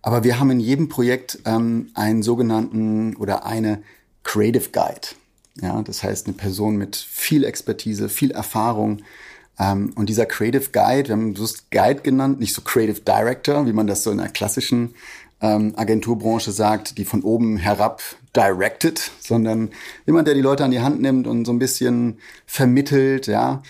Aber 0.00 0.24
wir 0.24 0.40
haben 0.40 0.50
in 0.50 0.60
jedem 0.60 0.88
Projekt 0.88 1.40
ähm, 1.44 1.90
einen 1.92 2.22
sogenannten 2.22 3.16
oder 3.16 3.44
eine 3.44 3.82
Creative 4.22 4.70
Guide. 4.70 5.08
Ja, 5.60 5.82
das 5.82 6.02
heißt 6.02 6.26
eine 6.26 6.36
Person 6.36 6.76
mit 6.76 6.96
viel 6.96 7.44
Expertise, 7.44 8.08
viel 8.08 8.30
Erfahrung. 8.30 9.02
Ähm, 9.58 9.92
und 9.96 10.08
dieser 10.08 10.24
Creative 10.24 10.70
Guide, 10.72 11.08
wir 11.08 11.16
haben 11.16 11.34
es 11.34 11.68
Guide 11.70 12.00
genannt, 12.00 12.40
nicht 12.40 12.54
so 12.54 12.62
Creative 12.62 13.02
Director, 13.02 13.66
wie 13.66 13.74
man 13.74 13.86
das 13.86 14.04
so 14.04 14.10
in 14.10 14.20
einer 14.20 14.30
klassischen 14.30 14.94
ähm, 15.44 15.74
Agenturbranche 15.76 16.52
sagt, 16.52 16.96
die 16.96 17.04
von 17.04 17.22
oben 17.22 17.58
herab 17.58 18.00
directed, 18.34 19.12
sondern 19.20 19.70
jemand, 20.06 20.26
der 20.26 20.34
die 20.34 20.40
Leute 20.40 20.64
an 20.64 20.70
die 20.70 20.80
Hand 20.80 21.02
nimmt 21.02 21.26
und 21.26 21.44
so 21.44 21.52
ein 21.52 21.58
bisschen 21.58 22.18
vermittelt, 22.46 23.26
ja. 23.26 23.62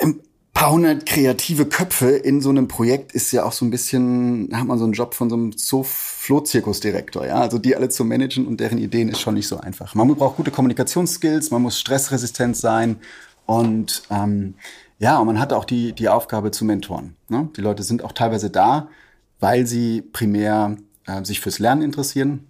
Ein 0.00 0.20
paar 0.54 0.72
hundert 0.72 1.04
kreative 1.04 1.66
Köpfe 1.66 2.08
in 2.08 2.40
so 2.40 2.48
einem 2.48 2.66
Projekt 2.66 3.12
ist 3.12 3.30
ja 3.32 3.44
auch 3.44 3.52
so 3.52 3.66
ein 3.66 3.70
bisschen, 3.70 4.48
hat 4.54 4.66
man 4.66 4.78
so 4.78 4.84
einen 4.84 4.94
Job 4.94 5.12
von 5.12 5.28
so 5.28 5.36
einem 5.36 5.52
Zoo-Flohzirkusdirektor, 5.52 7.26
ja. 7.26 7.34
Also 7.34 7.58
die 7.58 7.76
alle 7.76 7.90
zu 7.90 8.02
managen 8.06 8.46
und 8.46 8.58
deren 8.58 8.78
Ideen 8.78 9.10
ist 9.10 9.20
schon 9.20 9.34
nicht 9.34 9.48
so 9.48 9.58
einfach. 9.58 9.94
Man 9.94 10.14
braucht 10.14 10.36
gute 10.36 10.50
Kommunikationsskills, 10.50 11.50
man 11.50 11.60
muss 11.60 11.78
stressresistent 11.78 12.56
sein 12.56 12.96
und 13.44 14.04
ähm, 14.10 14.54
ja, 14.98 15.18
und 15.18 15.26
man 15.26 15.38
hat 15.38 15.52
auch 15.52 15.66
die, 15.66 15.92
die 15.92 16.08
Aufgabe 16.08 16.52
zu 16.52 16.64
mentoren. 16.64 17.16
Ne? 17.28 17.50
Die 17.54 17.60
Leute 17.60 17.82
sind 17.82 18.02
auch 18.02 18.12
teilweise 18.12 18.48
da, 18.48 18.88
weil 19.42 19.66
sie 19.66 20.02
primär 20.02 20.76
äh, 21.06 21.24
sich 21.24 21.40
fürs 21.40 21.58
Lernen 21.58 21.82
interessieren. 21.82 22.46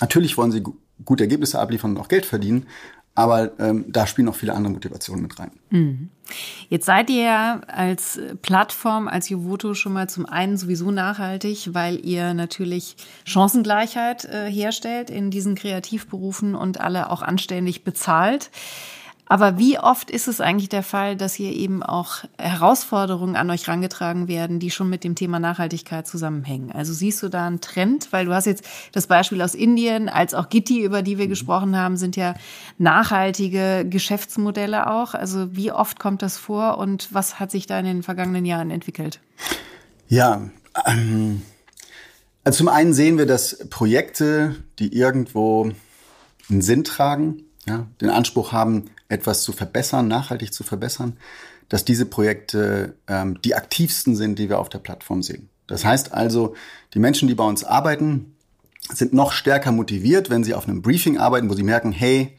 Natürlich 0.00 0.36
wollen 0.38 0.50
sie 0.50 0.64
gute 1.04 1.24
Ergebnisse 1.24 1.58
abliefern 1.58 1.92
und 1.92 1.98
auch 1.98 2.08
Geld 2.08 2.24
verdienen, 2.24 2.66
aber 3.14 3.52
ähm, 3.60 3.84
da 3.88 4.06
spielen 4.06 4.28
auch 4.28 4.34
viele 4.34 4.54
andere 4.54 4.72
Motivationen 4.72 5.22
mit 5.22 5.38
rein. 5.38 5.52
Mhm. 5.68 6.08
Jetzt 6.70 6.86
seid 6.86 7.10
ihr 7.10 7.22
ja 7.22 7.60
als 7.66 8.18
Plattform, 8.40 9.06
als 9.06 9.28
Juvoto 9.28 9.74
schon 9.74 9.92
mal 9.92 10.08
zum 10.08 10.24
einen 10.24 10.56
sowieso 10.56 10.90
nachhaltig, 10.90 11.74
weil 11.74 12.04
ihr 12.04 12.32
natürlich 12.32 12.96
Chancengleichheit 13.24 14.24
äh, 14.24 14.50
herstellt 14.50 15.10
in 15.10 15.30
diesen 15.30 15.54
Kreativberufen 15.54 16.54
und 16.54 16.80
alle 16.80 17.10
auch 17.10 17.20
anständig 17.20 17.84
bezahlt. 17.84 18.50
Aber 19.34 19.58
wie 19.58 19.80
oft 19.80 20.12
ist 20.12 20.28
es 20.28 20.40
eigentlich 20.40 20.68
der 20.68 20.84
Fall, 20.84 21.16
dass 21.16 21.34
hier 21.34 21.52
eben 21.52 21.82
auch 21.82 22.18
Herausforderungen 22.38 23.34
an 23.34 23.50
euch 23.50 23.66
rangetragen 23.66 24.28
werden, 24.28 24.60
die 24.60 24.70
schon 24.70 24.88
mit 24.88 25.02
dem 25.02 25.16
Thema 25.16 25.40
Nachhaltigkeit 25.40 26.06
zusammenhängen? 26.06 26.70
Also 26.70 26.92
siehst 26.92 27.20
du 27.20 27.28
da 27.28 27.44
einen 27.44 27.60
Trend? 27.60 28.12
Weil 28.12 28.26
du 28.26 28.32
hast 28.32 28.44
jetzt 28.44 28.64
das 28.92 29.08
Beispiel 29.08 29.42
aus 29.42 29.56
Indien, 29.56 30.08
als 30.08 30.34
auch 30.34 30.50
Gitti, 30.50 30.84
über 30.84 31.02
die 31.02 31.18
wir 31.18 31.24
mhm. 31.24 31.30
gesprochen 31.30 31.76
haben, 31.76 31.96
sind 31.96 32.14
ja 32.14 32.36
nachhaltige 32.78 33.84
Geschäftsmodelle 33.90 34.88
auch. 34.88 35.14
Also 35.14 35.48
wie 35.56 35.72
oft 35.72 35.98
kommt 35.98 36.22
das 36.22 36.38
vor 36.38 36.78
und 36.78 37.12
was 37.12 37.40
hat 37.40 37.50
sich 37.50 37.66
da 37.66 37.80
in 37.80 37.86
den 37.86 38.02
vergangenen 38.04 38.44
Jahren 38.44 38.70
entwickelt? 38.70 39.18
Ja, 40.06 40.48
ähm, 40.86 41.42
also 42.44 42.58
zum 42.58 42.68
einen 42.68 42.94
sehen 42.94 43.18
wir, 43.18 43.26
dass 43.26 43.68
Projekte, 43.68 44.54
die 44.78 44.96
irgendwo 44.96 45.72
einen 46.48 46.62
Sinn 46.62 46.84
tragen, 46.84 47.42
ja, 47.66 47.88
den 48.00 48.10
Anspruch 48.10 48.52
haben, 48.52 48.90
etwas 49.08 49.42
zu 49.42 49.52
verbessern, 49.52 50.08
nachhaltig 50.08 50.52
zu 50.52 50.64
verbessern, 50.64 51.16
dass 51.68 51.84
diese 51.84 52.06
Projekte 52.06 52.94
ähm, 53.06 53.40
die 53.42 53.54
aktivsten 53.54 54.16
sind, 54.16 54.38
die 54.38 54.48
wir 54.48 54.58
auf 54.58 54.68
der 54.68 54.78
Plattform 54.78 55.22
sehen. 55.22 55.48
Das 55.66 55.84
heißt 55.84 56.12
also, 56.12 56.54
die 56.92 56.98
Menschen, 56.98 57.28
die 57.28 57.34
bei 57.34 57.44
uns 57.44 57.64
arbeiten, 57.64 58.34
sind 58.92 59.14
noch 59.14 59.32
stärker 59.32 59.72
motiviert, 59.72 60.28
wenn 60.28 60.44
sie 60.44 60.54
auf 60.54 60.68
einem 60.68 60.82
Briefing 60.82 61.18
arbeiten, 61.18 61.48
wo 61.48 61.54
sie 61.54 61.62
merken, 61.62 61.90
hey, 61.90 62.36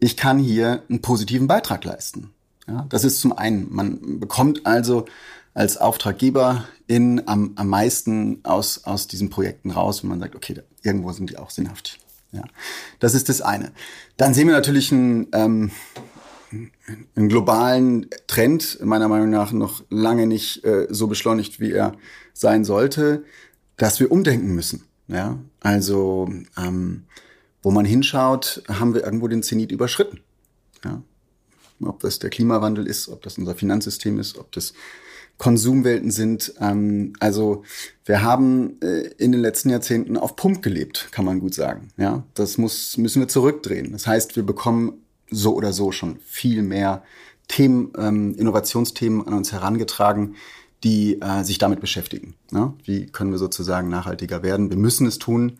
ich 0.00 0.16
kann 0.16 0.38
hier 0.38 0.82
einen 0.88 1.00
positiven 1.00 1.46
Beitrag 1.46 1.84
leisten. 1.84 2.30
Ja, 2.68 2.86
das 2.88 3.04
ist 3.04 3.20
zum 3.20 3.32
einen, 3.32 3.72
man 3.72 4.20
bekommt 4.20 4.66
also 4.66 5.06
als 5.54 5.76
Auftraggeber 5.76 6.64
in 6.86 7.26
am, 7.26 7.52
am 7.56 7.68
meisten 7.68 8.40
aus, 8.44 8.84
aus 8.84 9.06
diesen 9.06 9.30
Projekten 9.30 9.70
raus, 9.70 10.02
wenn 10.02 10.10
man 10.10 10.20
sagt, 10.20 10.34
okay, 10.34 10.62
irgendwo 10.82 11.12
sind 11.12 11.30
die 11.30 11.38
auch 11.38 11.50
sinnhaft. 11.50 11.98
Ja, 12.32 12.44
das 12.98 13.14
ist 13.14 13.28
das 13.28 13.42
eine. 13.42 13.72
Dann 14.16 14.34
sehen 14.34 14.48
wir 14.48 14.54
natürlich 14.54 14.90
einen, 14.90 15.28
ähm, 15.32 15.70
einen 17.14 17.28
globalen 17.28 18.08
Trend, 18.26 18.78
meiner 18.82 19.08
Meinung 19.08 19.30
nach 19.30 19.52
noch 19.52 19.84
lange 19.90 20.26
nicht 20.26 20.64
äh, 20.64 20.86
so 20.90 21.06
beschleunigt, 21.06 21.60
wie 21.60 21.72
er 21.72 21.94
sein 22.32 22.64
sollte, 22.64 23.24
dass 23.76 24.00
wir 24.00 24.10
umdenken 24.10 24.54
müssen. 24.54 24.84
Ja, 25.08 25.38
also 25.60 26.30
ähm, 26.56 27.04
wo 27.62 27.70
man 27.70 27.84
hinschaut, 27.84 28.62
haben 28.68 28.94
wir 28.94 29.04
irgendwo 29.04 29.28
den 29.28 29.42
Zenit 29.42 29.70
überschritten. 29.70 30.20
Ja, 30.84 31.02
ob 31.84 32.00
das 32.00 32.18
der 32.18 32.30
Klimawandel 32.30 32.86
ist, 32.86 33.08
ob 33.08 33.22
das 33.22 33.38
unser 33.38 33.54
Finanzsystem 33.54 34.18
ist, 34.18 34.38
ob 34.38 34.50
das 34.52 34.72
Konsumwelten 35.42 36.12
sind. 36.12 36.54
Ähm, 36.60 37.14
also 37.18 37.64
wir 38.04 38.22
haben 38.22 38.80
äh, 38.80 39.08
in 39.18 39.32
den 39.32 39.40
letzten 39.40 39.70
Jahrzehnten 39.70 40.16
auf 40.16 40.36
Pump 40.36 40.62
gelebt, 40.62 41.08
kann 41.10 41.24
man 41.24 41.40
gut 41.40 41.52
sagen. 41.52 41.88
Ja, 41.96 42.22
das 42.34 42.58
muss 42.58 42.96
müssen 42.96 43.18
wir 43.18 43.26
zurückdrehen. 43.26 43.90
Das 43.90 44.06
heißt, 44.06 44.36
wir 44.36 44.44
bekommen 44.44 45.02
so 45.32 45.56
oder 45.56 45.72
so 45.72 45.90
schon 45.90 46.20
viel 46.24 46.62
mehr 46.62 47.02
Themen, 47.48 47.92
ähm, 47.98 48.36
Innovationsthemen 48.36 49.26
an 49.26 49.34
uns 49.34 49.50
herangetragen, 49.50 50.36
die 50.84 51.20
äh, 51.20 51.42
sich 51.42 51.58
damit 51.58 51.80
beschäftigen. 51.80 52.34
Ja? 52.52 52.74
Wie 52.84 53.06
können 53.06 53.32
wir 53.32 53.38
sozusagen 53.38 53.88
nachhaltiger 53.88 54.44
werden? 54.44 54.70
Wir 54.70 54.76
müssen 54.76 55.08
es 55.08 55.18
tun. 55.18 55.58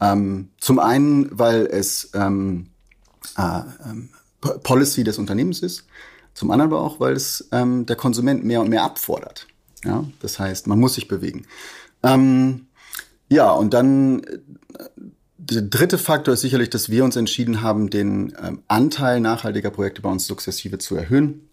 Ähm, 0.00 0.48
zum 0.58 0.80
einen, 0.80 1.28
weil 1.30 1.68
es 1.70 2.10
ähm, 2.14 2.70
äh, 3.38 3.60
ähm, 3.88 4.08
Policy 4.40 5.04
des 5.04 5.18
Unternehmens 5.18 5.60
ist. 5.60 5.84
Zum 6.40 6.50
anderen 6.52 6.72
aber 6.72 6.80
auch, 6.80 7.00
weil 7.00 7.12
es 7.12 7.50
ähm, 7.52 7.84
der 7.84 7.96
Konsument 7.96 8.46
mehr 8.46 8.62
und 8.62 8.70
mehr 8.70 8.82
abfordert. 8.82 9.46
Ja, 9.84 10.06
das 10.20 10.38
heißt, 10.38 10.68
man 10.68 10.80
muss 10.80 10.94
sich 10.94 11.06
bewegen. 11.06 11.44
Ähm, 12.02 12.68
ja, 13.28 13.50
und 13.50 13.74
dann 13.74 14.24
äh, 14.24 14.38
der 15.36 15.60
dritte 15.60 15.98
Faktor 15.98 16.32
ist 16.32 16.40
sicherlich, 16.40 16.70
dass 16.70 16.88
wir 16.88 17.04
uns 17.04 17.16
entschieden 17.16 17.60
haben, 17.60 17.90
den 17.90 18.34
ähm, 18.42 18.62
Anteil 18.68 19.20
nachhaltiger 19.20 19.68
Projekte 19.68 20.00
bei 20.00 20.08
uns 20.08 20.26
sukzessive 20.26 20.78
zu 20.78 20.96
erhöhen. 20.96 21.46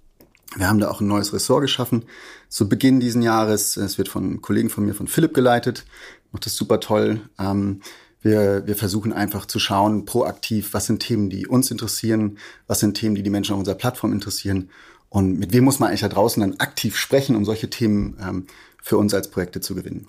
Wir 0.55 0.69
haben 0.69 0.79
da 0.79 0.89
auch 0.89 1.01
ein 1.01 1.07
neues 1.07 1.33
Ressort 1.33 1.63
geschaffen 1.63 2.05
zu 2.47 2.69
Beginn 2.69 3.01
diesen 3.01 3.21
Jahres. 3.21 3.75
Es 3.75 3.97
wird 3.97 4.07
von 4.07 4.41
Kollegen 4.41 4.69
von 4.69 4.85
mir, 4.85 4.93
von 4.93 5.09
Philipp, 5.09 5.33
geleitet. 5.33 5.83
Macht 6.31 6.45
das 6.45 6.55
super 6.55 6.79
toll. 6.79 7.19
Ähm, 7.37 7.81
wir, 8.21 8.65
wir 8.65 8.75
versuchen 8.75 9.13
einfach 9.13 9.45
zu 9.45 9.59
schauen, 9.59 10.05
proaktiv, 10.05 10.73
was 10.73 10.85
sind 10.87 10.99
Themen, 10.99 11.29
die 11.29 11.47
uns 11.47 11.71
interessieren, 11.71 12.37
was 12.67 12.79
sind 12.79 12.95
Themen, 12.95 13.15
die 13.15 13.23
die 13.23 13.29
Menschen 13.29 13.53
auf 13.53 13.59
unserer 13.59 13.75
Plattform 13.75 14.11
interessieren 14.11 14.69
und 15.09 15.39
mit 15.39 15.53
wem 15.53 15.63
muss 15.63 15.79
man 15.79 15.89
eigentlich 15.89 16.01
da 16.01 16.09
draußen 16.09 16.41
dann 16.41 16.59
aktiv 16.59 16.97
sprechen, 16.97 17.35
um 17.35 17.45
solche 17.45 17.69
Themen 17.69 18.17
ähm, 18.21 18.47
für 18.81 18.97
uns 18.97 19.13
als 19.13 19.29
Projekte 19.29 19.61
zu 19.61 19.75
gewinnen. 19.75 20.07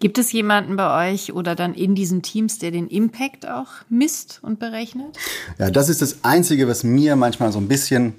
Gibt 0.00 0.18
es 0.18 0.32
jemanden 0.32 0.76
bei 0.76 1.12
euch 1.12 1.32
oder 1.32 1.54
dann 1.54 1.74
in 1.74 1.94
diesen 1.94 2.22
Teams, 2.22 2.58
der 2.58 2.72
den 2.72 2.88
Impact 2.88 3.46
auch 3.46 3.68
misst 3.88 4.40
und 4.42 4.58
berechnet? 4.58 5.16
Ja, 5.58 5.70
das 5.70 5.88
ist 5.88 6.02
das 6.02 6.24
Einzige, 6.24 6.66
was 6.66 6.82
mir 6.82 7.14
manchmal 7.14 7.52
so 7.52 7.58
ein 7.58 7.68
bisschen 7.68 8.14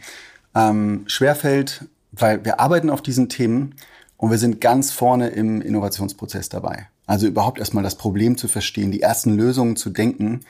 ähm, 0.55 1.03
schwerfällt, 1.07 1.85
weil 2.13 2.45
wir 2.45 2.59
arbeiten 2.59 2.89
auf 2.89 3.01
diesen 3.01 3.27
Themen 3.27 3.75
und 4.15 4.31
wir 4.31 4.37
sind 4.37 4.61
ganz 4.61 4.91
vorne 4.91 5.29
im 5.29 5.61
Innovationsprozess 5.61 6.47
dabei. 6.49 6.87
Also 7.11 7.27
überhaupt 7.27 7.59
erstmal 7.59 7.83
das 7.83 7.95
Problem 7.95 8.37
zu 8.37 8.47
verstehen, 8.47 8.89
die 8.89 9.01
ersten 9.01 9.35
Lösungen 9.35 9.75
zu 9.75 9.89
denken. 9.89 10.45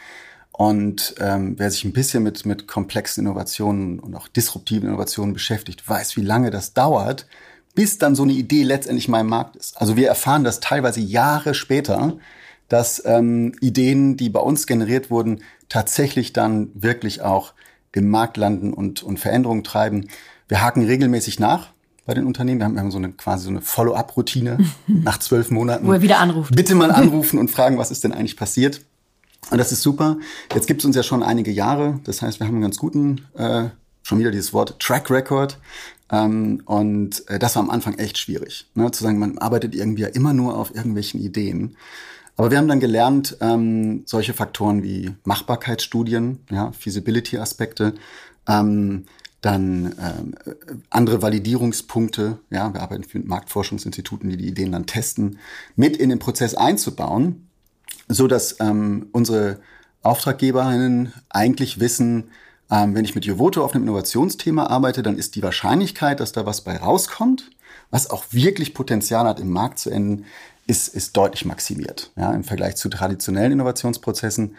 Und 0.52 1.16
ähm, 1.20 1.56
wer 1.58 1.72
sich 1.72 1.86
ein 1.86 1.92
bisschen 1.92 2.22
mit, 2.22 2.46
mit 2.46 2.68
komplexen 2.68 3.26
Innovationen 3.26 4.00
und 4.00 4.14
auch 4.14 4.28
disruptiven 4.28 4.88
Innovationen 4.88 5.34
beschäftigt, 5.34 5.90
weiß, 5.90 6.18
wie 6.18 6.22
lange 6.22 6.52
das 6.52 6.74
dauert, 6.74 7.26
bis 7.74 7.98
dann 7.98 8.14
so 8.14 8.22
eine 8.22 8.34
Idee 8.34 8.62
letztendlich 8.62 9.08
mal 9.08 9.22
im 9.22 9.30
Markt 9.30 9.56
ist. 9.56 9.76
Also 9.82 9.98
wir 9.98 10.08
erfahren 10.08 10.44
das 10.44 10.60
teilweise 10.60 11.00
Jahre 11.00 11.56
später, 11.56 12.18
dass 12.70 13.02
ähm, 13.08 13.54
Ideen, 13.60 14.16
die 14.16 14.30
bei 14.30 14.42
uns 14.42 14.68
generiert 14.68 15.10
wurden, 15.10 15.42
tatsächlich 15.68 16.32
dann 16.32 16.70
wirklich 16.76 17.24
auch 17.24 17.56
im 17.92 18.08
Markt 18.08 18.38
landen 18.38 18.72
und, 18.72 19.02
und 19.02 19.20
Veränderungen 19.20 19.64
treiben. 19.64 20.10
Wir 20.48 20.62
haken 20.62 20.86
regelmäßig 20.86 21.40
nach 21.40 21.74
bei 22.12 22.16
den 22.16 22.26
Unternehmen. 22.26 22.60
Wir 22.60 22.66
haben, 22.66 22.74
wir 22.74 22.82
haben 22.82 22.92
so 22.92 22.98
eine 22.98 23.14
quasi 23.14 23.46
so 23.46 23.50
eine 23.50 23.62
Follow-up-Routine 23.62 24.58
nach 24.88 25.20
zwölf 25.20 25.50
Monaten. 25.50 25.88
Wo 25.88 25.94
er 25.94 26.02
wieder 26.02 26.20
anruft. 26.20 26.54
Bitte 26.54 26.76
mal 26.76 26.92
anrufen 26.92 27.40
und 27.40 27.50
fragen, 27.50 27.78
was 27.78 27.90
ist 27.90 28.04
denn 28.04 28.12
eigentlich 28.12 28.36
passiert. 28.36 28.82
Und 29.50 29.58
das 29.58 29.72
ist 29.72 29.82
super. 29.82 30.18
Jetzt 30.54 30.68
gibt 30.68 30.82
es 30.82 30.86
uns 30.86 30.98
ja 30.98 31.04
schon 31.04 31.24
einige 31.24 31.52
Jahre. 31.52 32.02
Das 32.04 32.22
heißt, 32.22 32.42
wir 32.42 32.48
haben 32.48 32.56
einen 32.56 32.64
ganz 32.64 32.78
guten, 32.78 33.22
äh, 33.36 33.70
schon 34.04 34.20
wieder 34.20 34.30
dieses 34.30 34.52
Wort, 34.52 34.78
Track 34.82 35.10
Record. 35.10 35.58
Ähm, 36.12 36.62
und 36.66 37.26
äh, 37.30 37.40
das 37.40 37.56
war 37.56 37.64
am 37.64 37.70
Anfang 37.70 37.98
echt 37.98 38.18
schwierig, 38.18 38.70
ne? 38.76 38.92
zu 38.92 39.06
sagen, 39.06 39.18
man 39.18 39.38
arbeitet 39.38 39.74
irgendwie 39.74 40.02
ja 40.02 40.10
immer 40.10 40.34
nur 40.34 40.58
auf 40.58 40.76
irgendwelchen 40.76 41.22
Ideen. 41.22 41.78
Aber 42.36 42.52
wir 42.52 42.58
haben 42.58 42.68
dann 42.68 42.82
gelernt, 42.82 43.38
ähm, 43.40 44.04
solche 44.06 44.34
Faktoren 44.34 44.84
wie 44.84 45.12
Machbarkeitsstudien, 45.24 46.40
ja, 46.50 46.74
Feasibility-Aspekte, 46.74 47.94
ähm, 48.50 49.06
dann 49.42 49.96
ähm, 50.00 50.36
andere 50.90 51.22
Validierungspunkte, 51.22 52.38
ja, 52.52 52.74
wir 52.74 52.82
arbeiten 52.82 53.06
mit 53.14 53.28
Marktforschungsinstituten, 53.28 54.30
die 54.30 54.38
die 54.38 54.48
Ideen 54.48 54.72
dann 54.72 54.86
testen, 54.86 55.40
mit 55.76 55.98
in 55.98 56.10
den 56.10 56.20
Prozess 56.20 56.54
einzubauen, 56.54 57.48
so 58.08 58.28
dass 58.28 58.60
ähm, 58.60 59.08
unsere 59.12 59.60
Auftraggeberinnen 60.04 61.14
eigentlich 61.30 61.80
wissen, 61.80 62.30
ähm, 62.70 62.96
wenn 62.96 63.04
ich 63.04 63.16
mit 63.16 63.26
Jovoto 63.26 63.64
auf 63.64 63.74
einem 63.74 63.84
Innovationsthema 63.84 64.68
arbeite, 64.68 65.04
dann 65.04 65.18
ist 65.18 65.36
die 65.36 65.44
Wahrscheinlichkeit, 65.44 66.20
dass 66.20 66.32
da 66.32 66.46
was 66.46 66.62
bei 66.62 66.78
rauskommt, 66.78 67.50
was 67.90 68.10
auch 68.10 68.26
wirklich 68.32 68.74
Potenzial 68.74 69.28
hat, 69.28 69.40
im 69.40 69.50
Markt 69.50 69.80
zu 69.80 69.90
enden, 69.90 70.26
ist, 70.68 70.88
ist 70.88 71.18
deutlich 71.18 71.46
maximiert 71.46 72.12
ja, 72.16 72.32
im 72.32 72.44
Vergleich 72.44 72.76
zu 72.76 72.90
traditionellen 72.90 73.54
Innovationsprozessen. 73.54 74.56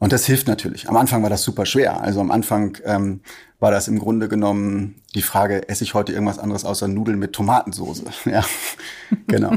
Und 0.00 0.14
das 0.14 0.24
hilft 0.24 0.48
natürlich. 0.48 0.88
Am 0.88 0.96
Anfang 0.96 1.22
war 1.22 1.28
das 1.28 1.42
super 1.42 1.66
schwer. 1.66 2.00
Also 2.00 2.20
am 2.20 2.30
Anfang 2.30 2.78
ähm, 2.84 3.20
war 3.60 3.70
das 3.70 3.86
im 3.86 3.98
Grunde 3.98 4.28
genommen 4.28 4.94
die 5.14 5.20
Frage, 5.20 5.68
esse 5.68 5.84
ich 5.84 5.92
heute 5.92 6.12
irgendwas 6.12 6.38
anderes 6.38 6.64
außer 6.64 6.88
Nudeln 6.88 7.18
mit 7.18 7.34
Tomatensoße? 7.34 8.04
Ja, 8.24 8.42
genau. 9.26 9.52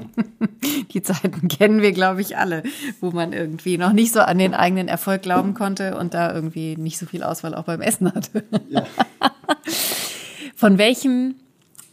Die 0.94 1.02
Zeiten 1.02 1.48
kennen 1.48 1.82
wir, 1.82 1.94
glaube 1.94 2.22
ich, 2.22 2.38
alle, 2.38 2.64
wo 3.00 3.12
man 3.12 3.32
irgendwie 3.32 3.78
noch 3.78 3.94
nicht 3.94 4.14
so 4.14 4.20
an 4.20 4.38
den 4.38 4.54
eigenen 4.54 4.90
Erfolg 4.90 5.22
glauben 5.22 5.54
konnte 5.54 5.98
und 5.98 6.14
da 6.14 6.34
irgendwie 6.34 6.76
nicht 6.76 6.98
so 6.98 7.06
viel 7.06 7.24
Auswahl 7.24 7.56
auch 7.56 7.64
beim 7.64 7.82
Essen 7.82 8.14
hatte. 8.14 8.44
Ja. 8.70 8.86
Von 10.56 10.78
welchem 10.78 11.36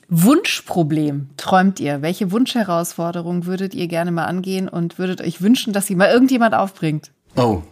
Wunschproblem 0.09 1.29
träumt 1.37 1.79
ihr? 1.79 2.03
Welche 2.03 2.33
Wunschherausforderung 2.33 3.47
würdet 3.47 3.75
ihr 3.75 3.87
gerne 3.87 4.11
mal 4.11 4.25
angehen 4.27 4.69
und 4.69 4.99
würdet 4.99 5.21
euch 5.21 5.41
wünschen, 5.41 5.73
dass 5.73 5.87
sie 5.87 5.95
mal 5.95 6.11
irgendjemand 6.11 6.55
aufbringt? 6.55 7.13
Oh. 7.37 7.63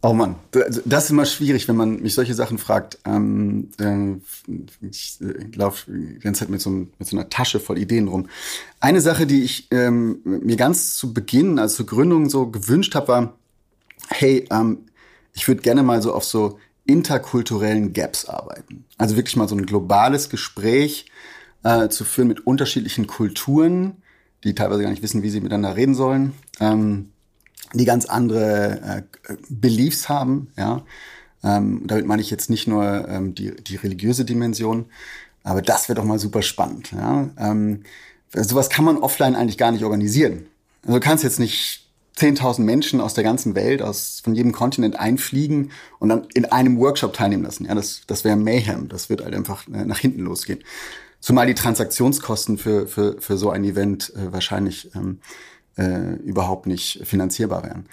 Oh 0.00 0.12
Mann, 0.12 0.36
das 0.52 1.04
ist 1.04 1.10
immer 1.10 1.26
schwierig, 1.26 1.66
wenn 1.66 1.74
man 1.74 2.00
mich 2.00 2.14
solche 2.14 2.34
Sachen 2.34 2.58
fragt. 2.58 2.98
Ähm, 3.04 3.70
äh, 3.80 4.14
ich 4.86 5.18
äh, 5.20 5.56
laufe 5.56 5.90
die 5.90 6.20
ganze 6.20 6.40
Zeit 6.40 6.50
mit 6.50 6.60
so, 6.60 6.70
mit 6.70 6.88
so, 7.00 7.16
einer 7.16 7.28
Tasche 7.28 7.58
voll 7.58 7.78
Ideen 7.78 8.06
rum. 8.06 8.28
Eine 8.78 9.00
Sache, 9.00 9.26
die 9.26 9.42
ich 9.42 9.66
ähm, 9.72 10.20
mir 10.22 10.56
ganz 10.56 10.94
zu 10.94 11.12
Beginn, 11.12 11.58
also 11.58 11.78
zur 11.78 11.86
Gründung 11.86 12.30
so 12.30 12.46
gewünscht 12.46 12.94
habe, 12.94 13.08
war, 13.08 13.38
hey, 14.08 14.46
ähm, 14.52 14.86
ich 15.34 15.48
würde 15.48 15.62
gerne 15.62 15.82
mal 15.82 16.00
so 16.00 16.14
auf 16.14 16.24
so 16.24 16.60
interkulturellen 16.86 17.92
Gaps 17.92 18.24
arbeiten. 18.24 18.84
Also 18.98 19.16
wirklich 19.16 19.36
mal 19.36 19.48
so 19.48 19.56
ein 19.56 19.66
globales 19.66 20.30
Gespräch 20.30 21.06
äh, 21.64 21.88
zu 21.88 22.04
führen 22.04 22.28
mit 22.28 22.46
unterschiedlichen 22.46 23.08
Kulturen, 23.08 23.96
die 24.44 24.54
teilweise 24.54 24.82
gar 24.82 24.90
nicht 24.90 25.02
wissen, 25.02 25.24
wie 25.24 25.30
sie 25.30 25.40
miteinander 25.40 25.74
reden 25.74 25.96
sollen. 25.96 26.34
Ähm, 26.60 27.10
die 27.74 27.84
ganz 27.84 28.06
andere 28.06 29.04
äh, 29.28 29.34
Beliefs 29.48 30.08
haben, 30.08 30.48
ja. 30.56 30.82
Ähm, 31.44 31.82
damit 31.86 32.04
meine 32.04 32.20
ich 32.20 32.30
jetzt 32.30 32.50
nicht 32.50 32.66
nur 32.66 33.08
ähm, 33.08 33.34
die, 33.34 33.54
die 33.54 33.76
religiöse 33.76 34.24
Dimension, 34.24 34.86
aber 35.44 35.62
das 35.62 35.88
wäre 35.88 35.96
doch 35.96 36.04
mal 36.04 36.18
super 36.18 36.42
spannend. 36.42 36.90
Ja? 36.92 37.30
Ähm, 37.38 37.84
sowas 38.34 38.70
kann 38.70 38.84
man 38.84 38.98
offline 38.98 39.36
eigentlich 39.36 39.56
gar 39.56 39.70
nicht 39.70 39.84
organisieren. 39.84 40.46
Also 40.82 40.94
du 40.94 41.00
kannst 41.00 41.22
jetzt 41.22 41.38
nicht 41.38 41.88
10.000 42.18 42.62
Menschen 42.62 43.00
aus 43.00 43.14
der 43.14 43.22
ganzen 43.22 43.54
Welt, 43.54 43.80
aus 43.80 44.20
von 44.22 44.34
jedem 44.34 44.52
Kontinent 44.52 44.98
einfliegen 44.98 45.70
und 46.00 46.08
dann 46.08 46.26
in 46.34 46.44
einem 46.46 46.78
Workshop 46.78 47.14
teilnehmen 47.14 47.44
lassen. 47.44 47.66
Ja, 47.66 47.74
das, 47.74 48.02
das 48.06 48.24
wäre 48.24 48.36
Mayhem. 48.36 48.88
Das 48.88 49.08
wird 49.08 49.22
halt 49.22 49.34
einfach 49.34 49.66
äh, 49.68 49.84
nach 49.84 49.98
hinten 49.98 50.22
losgehen. 50.22 50.64
Zumal 51.20 51.46
die 51.46 51.54
Transaktionskosten 51.54 52.58
für, 52.58 52.86
für, 52.86 53.20
für 53.20 53.36
so 53.36 53.50
ein 53.50 53.64
Event 53.64 54.12
äh, 54.14 54.32
wahrscheinlich 54.32 54.90
ähm, 54.94 55.20
äh, 55.78 56.14
überhaupt 56.24 56.66
nicht 56.66 57.00
finanzierbar 57.04 57.62
wären. 57.64 57.86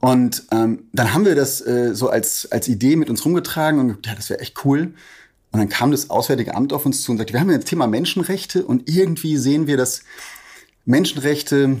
Und 0.00 0.44
ähm, 0.52 0.84
dann 0.92 1.12
haben 1.14 1.24
wir 1.24 1.34
das 1.34 1.60
äh, 1.60 1.94
so 1.94 2.08
als, 2.08 2.50
als 2.52 2.68
Idee 2.68 2.96
mit 2.96 3.10
uns 3.10 3.24
rumgetragen 3.24 3.80
und 3.80 4.06
ja, 4.06 4.14
das 4.14 4.30
wäre 4.30 4.40
echt 4.40 4.64
cool. 4.64 4.94
Und 5.50 5.60
dann 5.60 5.68
kam 5.68 5.90
das 5.90 6.10
Auswärtige 6.10 6.54
Amt 6.54 6.72
auf 6.72 6.84
uns 6.84 7.02
zu 7.02 7.10
und 7.10 7.18
sagte, 7.18 7.32
wir 7.32 7.40
haben 7.40 7.48
das 7.48 7.64
Thema 7.64 7.86
Menschenrechte 7.86 8.64
und 8.64 8.88
irgendwie 8.88 9.36
sehen 9.36 9.66
wir, 9.66 9.76
dass 9.76 10.02
Menschenrechte 10.84 11.78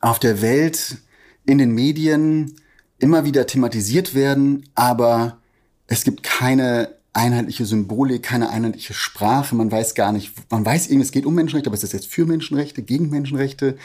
auf 0.00 0.18
der 0.18 0.42
Welt 0.42 0.98
in 1.46 1.58
den 1.58 1.70
Medien 1.70 2.56
immer 2.98 3.24
wieder 3.24 3.46
thematisiert 3.46 4.14
werden, 4.14 4.68
aber 4.74 5.38
es 5.86 6.04
gibt 6.04 6.22
keine 6.22 6.94
einheitliche 7.12 7.64
Symbolik, 7.64 8.22
keine 8.22 8.50
einheitliche 8.50 8.92
Sprache. 8.92 9.54
Man 9.54 9.70
weiß 9.70 9.94
gar 9.94 10.12
nicht, 10.12 10.32
man 10.50 10.66
weiß 10.66 10.88
irgendwie, 10.88 11.04
es 11.04 11.12
geht 11.12 11.26
um 11.26 11.34
Menschenrechte, 11.34 11.68
aber 11.70 11.74
ist 11.74 11.84
das 11.84 11.92
jetzt 11.92 12.08
für 12.08 12.26
Menschenrechte, 12.26 12.82
gegen 12.82 13.08
Menschenrechte? 13.08 13.76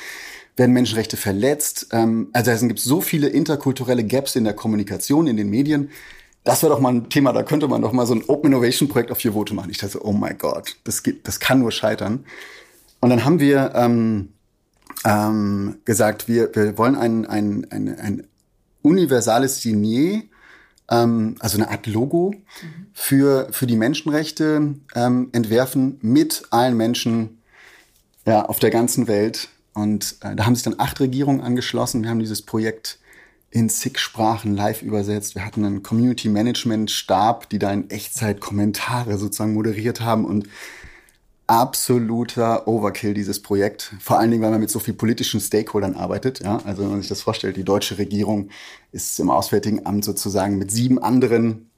Werden 0.60 0.74
Menschenrechte 0.74 1.18
verletzt. 1.18 1.88
Ähm, 1.92 2.30
also 2.34 2.52
es 2.52 2.62
gibt 2.62 2.80
so 2.80 3.02
viele 3.02 3.28
interkulturelle 3.28 4.04
Gaps 4.04 4.36
in 4.36 4.44
der 4.44 4.54
Kommunikation, 4.54 5.26
in 5.26 5.38
den 5.38 5.50
Medien. 5.50 5.90
Das 6.44 6.62
wäre 6.62 6.74
doch 6.74 6.80
mal 6.80 6.94
ein 6.94 7.10
Thema, 7.10 7.34
da 7.34 7.44
könnte 7.44 7.68
man 7.68 7.82
doch 7.82 7.92
mal 7.92 8.06
so 8.06 8.14
ein 8.14 8.24
Open 8.28 8.52
Innovation 8.52 8.88
Projekt 8.88 9.12
auf 9.12 9.22
Vote 9.22 9.54
machen. 9.54 9.72
Ich 9.72 9.80
dachte 9.80 10.06
oh 10.06 10.14
my 10.14 10.34
God, 10.36 10.76
das, 10.84 11.04
geht, 11.04 11.28
das 11.28 11.40
kann 11.40 11.60
nur 11.60 11.72
scheitern. 11.72 12.26
Und 13.00 13.10
dann 13.10 13.26
haben 13.26 13.40
wir 13.40 13.72
ähm, 13.76 14.30
ähm, 15.06 15.78
gesagt, 15.86 16.28
wir, 16.28 16.54
wir 16.54 16.78
wollen 16.78 16.96
ein, 16.96 17.26
ein, 17.26 17.68
ein, 17.72 18.00
ein 18.00 18.28
universales 18.82 19.62
Signier, 19.62 20.24
ähm, 20.90 21.36
also 21.40 21.58
eine 21.58 21.70
Art 21.70 21.88
Logo 21.88 22.34
für, 22.94 23.48
für 23.52 23.68
die 23.68 23.78
Menschenrechte 23.78 24.76
ähm, 24.96 25.30
entwerfen 25.32 26.00
mit 26.02 26.44
allen 26.50 26.76
Menschen 26.76 27.42
ja, 28.26 28.46
auf 28.46 28.60
der 28.60 28.70
ganzen 28.70 29.08
Welt, 29.08 29.50
und 29.74 30.18
äh, 30.22 30.36
da 30.36 30.46
haben 30.46 30.56
sich 30.56 30.64
dann 30.64 30.76
acht 30.78 31.00
Regierungen 31.00 31.42
angeschlossen. 31.42 32.04
Wir 32.04 32.10
haben 32.10 32.20
dieses 32.20 32.42
Projekt 32.42 33.00
in 33.52 33.70
zig 33.70 33.98
Sprachen 34.00 34.56
live 34.56 34.82
übersetzt. 34.82 35.36
Wir 35.36 35.46
hatten 35.46 35.66
einen 35.66 35.84
Community 35.84 36.30
Management 36.30 36.92
Stab, 36.92 37.50
die 37.50 37.60
da 37.60 37.72
in 37.72 37.90
Echtzeit 37.90 38.40
Kommentare 38.40 39.18
sozusagen 39.18 39.54
moderiert 39.54 40.02
haben 40.02 40.26
und 40.26 40.48
absoluter 41.48 42.68
Overkill 42.68 43.16
dieses 43.16 43.42
Projekt. 43.42 43.96
Vor 44.00 44.20
allen 44.20 44.30
Dingen, 44.30 44.44
weil 44.44 44.52
man 44.52 44.60
mit 44.60 44.70
so 44.70 44.78
viel 44.78 44.94
politischen 44.94 45.40
Stakeholdern 45.40 45.96
arbeitet. 45.96 46.42
Ja, 46.42 46.58
also 46.64 46.84
wenn 46.84 46.92
man 46.92 47.00
sich 47.00 47.10
das 47.10 47.24
vorstellt, 47.24 47.58
die 47.58 47.64
deutsche 47.64 47.98
Regierung 47.98 48.50
ist 48.92 49.20
im 49.20 49.32
Auswärtigen 49.32 49.86
Amt 49.88 50.06
sozusagen 50.06 50.60
mit 50.60 50.70
sieben 50.70 51.00
anderen 51.00 51.72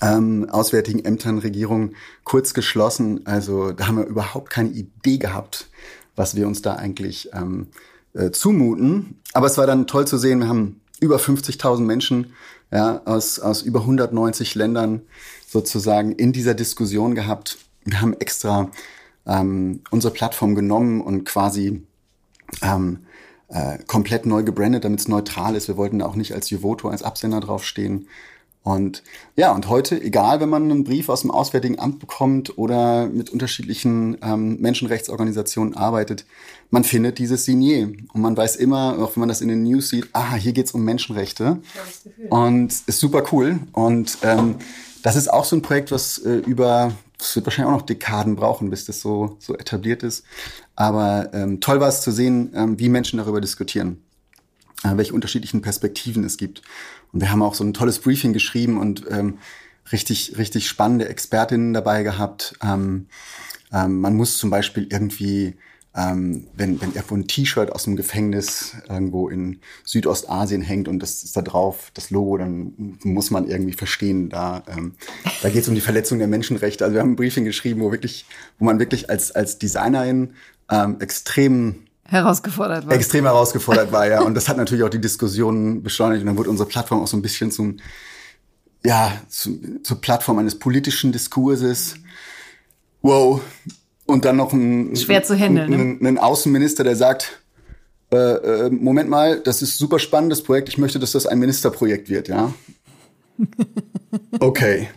ähm, 0.00 0.48
Auswärtigen 0.50 1.04
Ämtern, 1.04 1.38
Regierungen 1.38 1.94
kurz 2.24 2.54
geschlossen. 2.54 3.26
Also 3.26 3.72
da 3.72 3.86
haben 3.86 3.98
wir 3.98 4.06
überhaupt 4.06 4.48
keine 4.48 4.70
Idee 4.70 5.18
gehabt, 5.18 5.68
was 6.16 6.36
wir 6.36 6.46
uns 6.46 6.62
da 6.62 6.74
eigentlich 6.74 7.30
ähm, 7.32 7.68
äh, 8.14 8.30
zumuten. 8.30 9.20
Aber 9.32 9.46
es 9.46 9.58
war 9.58 9.66
dann 9.66 9.86
toll 9.86 10.06
zu 10.06 10.18
sehen, 10.18 10.40
wir 10.40 10.48
haben 10.48 10.80
über 11.00 11.16
50.000 11.16 11.80
Menschen 11.80 12.32
ja, 12.70 13.02
aus, 13.04 13.38
aus 13.38 13.62
über 13.62 13.80
190 13.80 14.54
Ländern 14.54 15.02
sozusagen 15.46 16.12
in 16.12 16.32
dieser 16.32 16.54
Diskussion 16.54 17.14
gehabt. 17.14 17.58
Wir 17.84 18.00
haben 18.00 18.14
extra 18.14 18.70
ähm, 19.26 19.80
unsere 19.90 20.12
Plattform 20.12 20.54
genommen 20.54 21.00
und 21.00 21.24
quasi 21.24 21.82
ähm, 22.62 23.00
äh, 23.48 23.78
komplett 23.86 24.26
neu 24.26 24.42
gebrandet, 24.42 24.84
damit 24.84 25.00
es 25.00 25.08
neutral 25.08 25.54
ist. 25.56 25.68
Wir 25.68 25.76
wollten 25.76 25.98
da 25.98 26.06
auch 26.06 26.16
nicht 26.16 26.32
als 26.32 26.50
Juvoto, 26.50 26.88
als 26.88 27.02
Absender 27.02 27.40
draufstehen. 27.40 28.08
Und 28.64 29.02
ja, 29.34 29.52
und 29.52 29.68
heute, 29.68 30.00
egal, 30.00 30.38
wenn 30.40 30.48
man 30.48 30.70
einen 30.70 30.84
Brief 30.84 31.08
aus 31.08 31.22
dem 31.22 31.32
Auswärtigen 31.32 31.80
Amt 31.80 31.98
bekommt 31.98 32.56
oder 32.58 33.08
mit 33.08 33.30
unterschiedlichen 33.30 34.16
ähm, 34.22 34.60
Menschenrechtsorganisationen 34.60 35.74
arbeitet, 35.74 36.26
man 36.70 36.84
findet 36.84 37.18
dieses 37.18 37.44
Signier. 37.44 37.92
Und 38.12 38.20
man 38.20 38.36
weiß 38.36 38.54
immer, 38.56 38.98
auch 39.00 39.16
wenn 39.16 39.20
man 39.20 39.28
das 39.28 39.40
in 39.40 39.48
den 39.48 39.64
News 39.64 39.88
sieht, 39.88 40.08
ah, 40.12 40.36
hier 40.36 40.52
geht's 40.52 40.72
um 40.72 40.84
Menschenrechte. 40.84 41.60
Und 42.28 42.72
ist 42.86 43.00
super 43.00 43.24
cool. 43.32 43.58
Und 43.72 44.18
ähm, 44.22 44.56
das 45.02 45.16
ist 45.16 45.32
auch 45.32 45.44
so 45.44 45.56
ein 45.56 45.62
Projekt, 45.62 45.90
was 45.90 46.18
äh, 46.18 46.36
über, 46.36 46.92
es 47.18 47.34
wird 47.34 47.46
wahrscheinlich 47.46 47.74
auch 47.74 47.78
noch 47.78 47.86
Dekaden 47.86 48.36
brauchen, 48.36 48.70
bis 48.70 48.84
das 48.84 49.00
so, 49.00 49.36
so 49.40 49.54
etabliert 49.56 50.04
ist. 50.04 50.24
Aber 50.76 51.30
ähm, 51.34 51.60
toll 51.60 51.80
war 51.80 51.88
es 51.88 52.00
zu 52.00 52.12
sehen, 52.12 52.52
ähm, 52.54 52.78
wie 52.78 52.88
Menschen 52.88 53.18
darüber 53.18 53.40
diskutieren. 53.40 53.98
äh, 54.84 54.96
welche 54.96 55.14
unterschiedlichen 55.14 55.62
Perspektiven 55.62 56.24
es 56.24 56.36
gibt. 56.36 56.62
Und 57.12 57.20
wir 57.20 57.30
haben 57.30 57.42
auch 57.42 57.54
so 57.54 57.64
ein 57.64 57.74
tolles 57.74 57.98
Briefing 57.98 58.32
geschrieben 58.32 58.78
und 58.78 59.04
ähm, 59.10 59.38
richtig, 59.90 60.38
richtig 60.38 60.68
spannende 60.68 61.08
Expertinnen 61.08 61.72
dabei 61.72 62.02
gehabt. 62.02 62.54
Ähm, 62.62 63.06
ähm, 63.72 64.00
man 64.00 64.14
muss 64.14 64.38
zum 64.38 64.50
Beispiel 64.50 64.86
irgendwie 64.90 65.54
ähm, 65.94 66.46
wenn, 66.54 66.80
wenn 66.80 66.94
irgendwo 66.94 67.16
ein 67.16 67.26
T-Shirt 67.26 67.70
aus 67.70 67.84
dem 67.84 67.96
Gefängnis 67.96 68.76
irgendwo 68.88 69.28
in 69.28 69.60
Südostasien 69.84 70.62
hängt 70.62 70.88
und 70.88 71.00
das 71.00 71.22
ist 71.22 71.36
da 71.36 71.42
drauf, 71.42 71.90
das 71.94 72.10
Logo, 72.10 72.38
dann 72.38 72.98
muss 73.02 73.30
man 73.30 73.46
irgendwie 73.46 73.74
verstehen, 73.74 74.30
da, 74.30 74.62
ähm, 74.68 74.94
da 75.42 75.50
geht 75.50 75.62
es 75.62 75.68
um 75.68 75.74
die 75.74 75.82
Verletzung 75.82 76.18
der 76.18 76.28
Menschenrechte. 76.28 76.84
Also 76.84 76.94
wir 76.94 77.00
haben 77.02 77.12
ein 77.12 77.16
Briefing 77.16 77.44
geschrieben, 77.44 77.82
wo 77.82 77.92
wirklich, 77.92 78.24
wo 78.58 78.64
man 78.64 78.78
wirklich 78.78 79.10
als, 79.10 79.32
als 79.32 79.58
Designerin 79.58 80.32
ähm, 80.70 80.96
extrem 81.00 81.84
herausgefordert 82.06 82.86
war. 82.86 82.92
Extrem 82.94 83.24
herausgefordert 83.24 83.92
war, 83.92 84.06
ja. 84.06 84.20
Und 84.26 84.34
das 84.34 84.48
hat 84.48 84.56
natürlich 84.56 84.84
auch 84.84 84.90
die 84.90 85.00
Diskussion 85.00 85.82
beschleunigt. 85.82 86.22
Und 86.22 86.26
dann 86.26 86.36
wurde 86.36 86.50
unsere 86.50 86.68
Plattform 86.68 87.02
auch 87.02 87.06
so 87.06 87.16
ein 87.16 87.22
bisschen 87.22 87.50
zum, 87.50 87.78
ja, 88.84 89.12
zu, 89.28 89.80
zur 89.82 90.00
Plattform 90.00 90.38
eines 90.38 90.58
politischen 90.58 91.12
Diskurses. 91.12 91.96
Wow, 93.00 93.40
und 94.06 94.24
dann 94.24 94.36
noch 94.36 94.52
ein, 94.52 94.94
Schwer 94.96 95.22
zu 95.22 95.34
handeln, 95.34 95.72
ein, 95.72 95.98
ne? 96.00 96.08
ein 96.08 96.18
Außenminister, 96.18 96.84
der 96.84 96.96
sagt, 96.96 97.42
äh, 98.12 98.16
äh, 98.16 98.70
Moment 98.70 99.08
mal, 99.08 99.40
das 99.40 99.62
ist 99.62 99.78
super 99.78 99.98
spannendes 99.98 100.42
Projekt, 100.42 100.68
ich 100.68 100.78
möchte, 100.78 100.98
dass 100.98 101.12
das 101.12 101.26
ein 101.26 101.38
Ministerprojekt 101.38 102.08
wird, 102.08 102.28
ja. 102.28 102.52
Okay. 104.40 104.88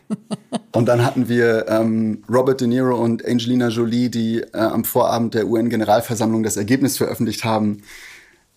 Und 0.74 0.88
dann 0.88 1.06
hatten 1.06 1.30
wir 1.30 1.68
ähm, 1.70 2.24
Robert 2.30 2.60
De 2.60 2.68
Niro 2.68 3.02
und 3.02 3.26
Angelina 3.26 3.70
Jolie, 3.70 4.10
die 4.10 4.42
äh, 4.42 4.58
am 4.58 4.84
Vorabend 4.84 5.34
der 5.34 5.48
UN-Generalversammlung 5.48 6.44
das 6.44 6.58
Ergebnis 6.58 6.98
veröffentlicht 6.98 7.46
haben, 7.46 7.82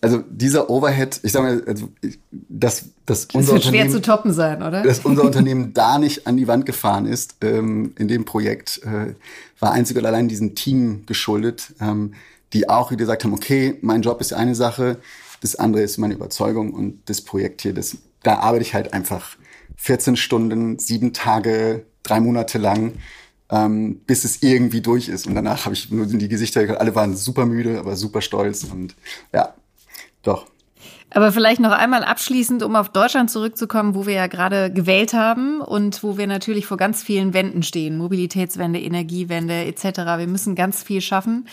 also 0.01 0.23
dieser 0.29 0.69
Overhead, 0.69 1.19
ich 1.23 1.31
sag 1.31 1.43
mal, 1.43 1.61
also 1.65 1.89
das, 2.31 2.85
das, 3.05 3.27
das 3.27 3.35
unser 3.35 3.53
wird 3.53 3.65
schwer 3.65 3.89
zu 3.89 4.01
toppen 4.01 4.31
sein, 4.31 4.63
oder? 4.63 4.81
Dass 4.81 4.99
unser 4.99 5.23
Unternehmen 5.23 5.73
da 5.73 5.99
nicht 5.99 6.25
an 6.25 6.37
die 6.37 6.47
Wand 6.47 6.65
gefahren 6.65 7.05
ist 7.05 7.35
ähm, 7.41 7.93
in 7.97 8.07
dem 8.07 8.23
Projekt, 8.23 8.81
äh, 8.83 9.15
war 9.59 9.73
einzig 9.73 9.97
und 9.97 10.05
allein 10.05 10.29
diesem 10.29 10.55
Team 10.55 11.03
geschuldet, 11.05 11.73
ähm, 11.81 12.13
die 12.53 12.69
auch 12.69 12.91
wieder 12.91 12.99
gesagt 12.99 13.25
haben, 13.25 13.33
okay, 13.33 13.77
mein 13.81 14.01
Job 14.01 14.21
ist 14.21 14.33
eine 14.33 14.55
Sache, 14.55 14.97
das 15.41 15.55
andere 15.55 15.83
ist 15.83 15.97
meine 15.97 16.13
Überzeugung 16.13 16.73
und 16.73 17.01
das 17.05 17.21
Projekt 17.21 17.61
hier, 17.61 17.73
das, 17.73 17.97
da 18.23 18.39
arbeite 18.39 18.63
ich 18.63 18.73
halt 18.73 18.93
einfach 18.93 19.35
14 19.79 20.17
Stunden, 20.17 20.77
sieben 20.77 21.13
Tage, 21.13 21.85
drei 22.03 22.19
Monate 22.19 22.57
lang, 22.57 22.93
ähm, 23.49 24.01
bis 24.05 24.25
es 24.25 24.43
irgendwie 24.43 24.81
durch 24.81 25.07
ist. 25.07 25.25
Und 25.25 25.35
danach 25.35 25.65
habe 25.65 25.73
ich 25.73 25.89
nur 25.89 26.05
in 26.05 26.19
die 26.19 26.27
Gesichter 26.27 26.61
gehört, 26.63 26.81
alle 26.81 26.95
waren 26.95 27.15
super 27.15 27.45
müde, 27.45 27.79
aber 27.79 27.95
super 27.95 28.21
stolz 28.21 28.65
und 28.65 28.95
ja, 29.33 29.55
doch. 30.21 30.47
Aber 31.11 31.31
vielleicht 31.31 31.59
noch 31.59 31.71
einmal 31.71 32.03
abschließend, 32.03 32.61
um 32.61 32.75
auf 32.75 32.89
Deutschland 32.89 33.31
zurückzukommen, 33.31 33.95
wo 33.95 34.05
wir 34.05 34.13
ja 34.13 34.27
gerade 34.27 34.71
gewählt 34.71 35.13
haben 35.13 35.59
und 35.59 36.03
wo 36.03 36.17
wir 36.17 36.27
natürlich 36.27 36.67
vor 36.67 36.77
ganz 36.77 37.01
vielen 37.01 37.33
Wänden 37.33 37.63
stehen. 37.63 37.97
Mobilitätswende, 37.97 38.79
Energiewende 38.79 39.65
etc. 39.65 39.83
Wir 40.17 40.27
müssen 40.27 40.53
ganz 40.53 40.83
viel 40.83 41.01
schaffen. 41.01 41.47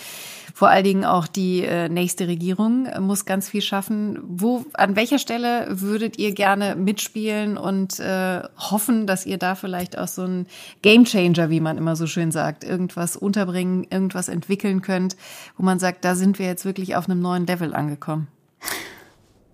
Vor 0.52 0.68
allen 0.68 0.84
Dingen 0.84 1.04
auch 1.04 1.26
die 1.26 1.62
äh, 1.62 1.88
nächste 1.88 2.28
Regierung 2.28 2.88
muss 3.00 3.24
ganz 3.24 3.48
viel 3.48 3.62
schaffen. 3.62 4.18
Wo, 4.26 4.64
an 4.74 4.96
welcher 4.96 5.18
Stelle 5.18 5.66
würdet 5.68 6.18
ihr 6.18 6.32
gerne 6.32 6.76
mitspielen 6.76 7.56
und 7.56 7.98
äh, 8.00 8.42
hoffen, 8.56 9.06
dass 9.06 9.26
ihr 9.26 9.38
da 9.38 9.54
vielleicht 9.54 9.98
auch 9.98 10.08
so 10.08 10.22
ein 10.22 10.46
Gamechanger, 10.82 11.50
wie 11.50 11.60
man 11.60 11.78
immer 11.78 11.96
so 11.96 12.06
schön 12.06 12.30
sagt, 12.30 12.64
irgendwas 12.64 13.16
unterbringen, 13.16 13.86
irgendwas 13.90 14.28
entwickeln 14.28 14.82
könnt, 14.82 15.16
wo 15.56 15.62
man 15.62 15.78
sagt, 15.78 16.04
da 16.04 16.14
sind 16.14 16.38
wir 16.38 16.46
jetzt 16.46 16.64
wirklich 16.64 16.96
auf 16.96 17.08
einem 17.08 17.20
neuen 17.20 17.46
Level 17.46 17.74
angekommen? 17.74 18.28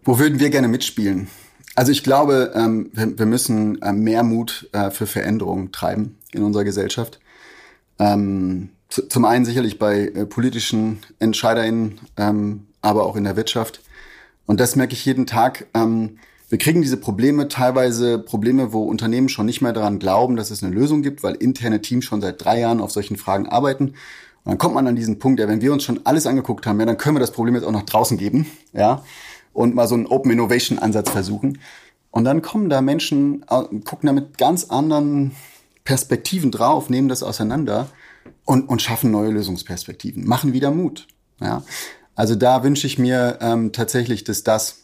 Wo 0.04 0.18
würden 0.18 0.40
wir 0.40 0.50
gerne 0.50 0.68
mitspielen? 0.68 1.28
Also 1.76 1.92
ich 1.92 2.02
glaube, 2.02 2.52
ähm, 2.54 2.90
wir, 2.92 3.18
wir, 3.18 3.26
müssen 3.26 3.80
äh, 3.82 3.92
mehr 3.92 4.24
Mut 4.24 4.68
äh, 4.72 4.90
für 4.90 5.06
Veränderungen 5.06 5.70
treiben 5.70 6.18
in 6.32 6.42
unserer 6.42 6.64
Gesellschaft. 6.64 7.20
Ähm, 7.98 8.70
zum 8.88 9.24
einen 9.24 9.44
sicherlich 9.44 9.78
bei 9.78 10.08
äh, 10.08 10.26
politischen 10.26 10.98
EntscheiderInnen, 11.18 12.00
ähm, 12.16 12.66
aber 12.82 13.06
auch 13.06 13.16
in 13.16 13.24
der 13.24 13.36
Wirtschaft. 13.36 13.80
Und 14.44 14.58
das 14.58 14.76
merke 14.76 14.92
ich 14.92 15.04
jeden 15.06 15.26
Tag. 15.26 15.66
Ähm, 15.72 16.18
wir 16.48 16.58
kriegen 16.58 16.82
diese 16.82 16.98
Probleme, 16.98 17.48
teilweise 17.48 18.18
Probleme, 18.18 18.72
wo 18.72 18.82
Unternehmen 18.82 19.28
schon 19.30 19.46
nicht 19.46 19.62
mehr 19.62 19.72
daran 19.72 20.00
glauben, 20.00 20.36
dass 20.36 20.50
es 20.50 20.62
eine 20.62 20.74
Lösung 20.74 21.02
gibt, 21.02 21.22
weil 21.22 21.36
interne 21.36 21.80
Teams 21.80 22.04
schon 22.04 22.20
seit 22.20 22.44
drei 22.44 22.58
Jahren 22.58 22.80
auf 22.80 22.90
solchen 22.90 23.16
Fragen 23.16 23.48
arbeiten. 23.48 23.94
Und 24.44 24.50
dann 24.50 24.58
kommt 24.58 24.74
man 24.74 24.88
an 24.88 24.96
diesen 24.96 25.20
Punkt, 25.20 25.38
ja, 25.38 25.46
wenn 25.46 25.62
wir 25.62 25.72
uns 25.72 25.84
schon 25.84 26.00
alles 26.04 26.26
angeguckt 26.26 26.66
haben, 26.66 26.80
ja, 26.80 26.86
dann 26.86 26.98
können 26.98 27.16
wir 27.16 27.20
das 27.20 27.32
Problem 27.32 27.54
jetzt 27.54 27.64
auch 27.64 27.72
nach 27.72 27.84
draußen 27.84 28.18
geben, 28.18 28.46
ja 28.72 29.04
und 29.52 29.74
mal 29.74 29.86
so 29.86 29.94
einen 29.94 30.06
Open 30.06 30.30
Innovation 30.30 30.78
Ansatz 30.78 31.10
versuchen. 31.10 31.58
Und 32.10 32.24
dann 32.24 32.42
kommen 32.42 32.68
da 32.68 32.82
Menschen, 32.82 33.44
gucken 33.46 34.06
da 34.06 34.12
mit 34.12 34.36
ganz 34.38 34.64
anderen 34.64 35.32
Perspektiven 35.84 36.50
drauf, 36.50 36.90
nehmen 36.90 37.08
das 37.08 37.22
auseinander 37.22 37.88
und, 38.44 38.68
und 38.68 38.82
schaffen 38.82 39.10
neue 39.10 39.30
Lösungsperspektiven, 39.30 40.26
machen 40.26 40.52
wieder 40.52 40.70
Mut. 40.70 41.06
Ja. 41.40 41.62
Also 42.14 42.34
da 42.34 42.62
wünsche 42.62 42.86
ich 42.86 42.98
mir 42.98 43.38
ähm, 43.40 43.72
tatsächlich, 43.72 44.24
dass 44.24 44.44
das 44.44 44.78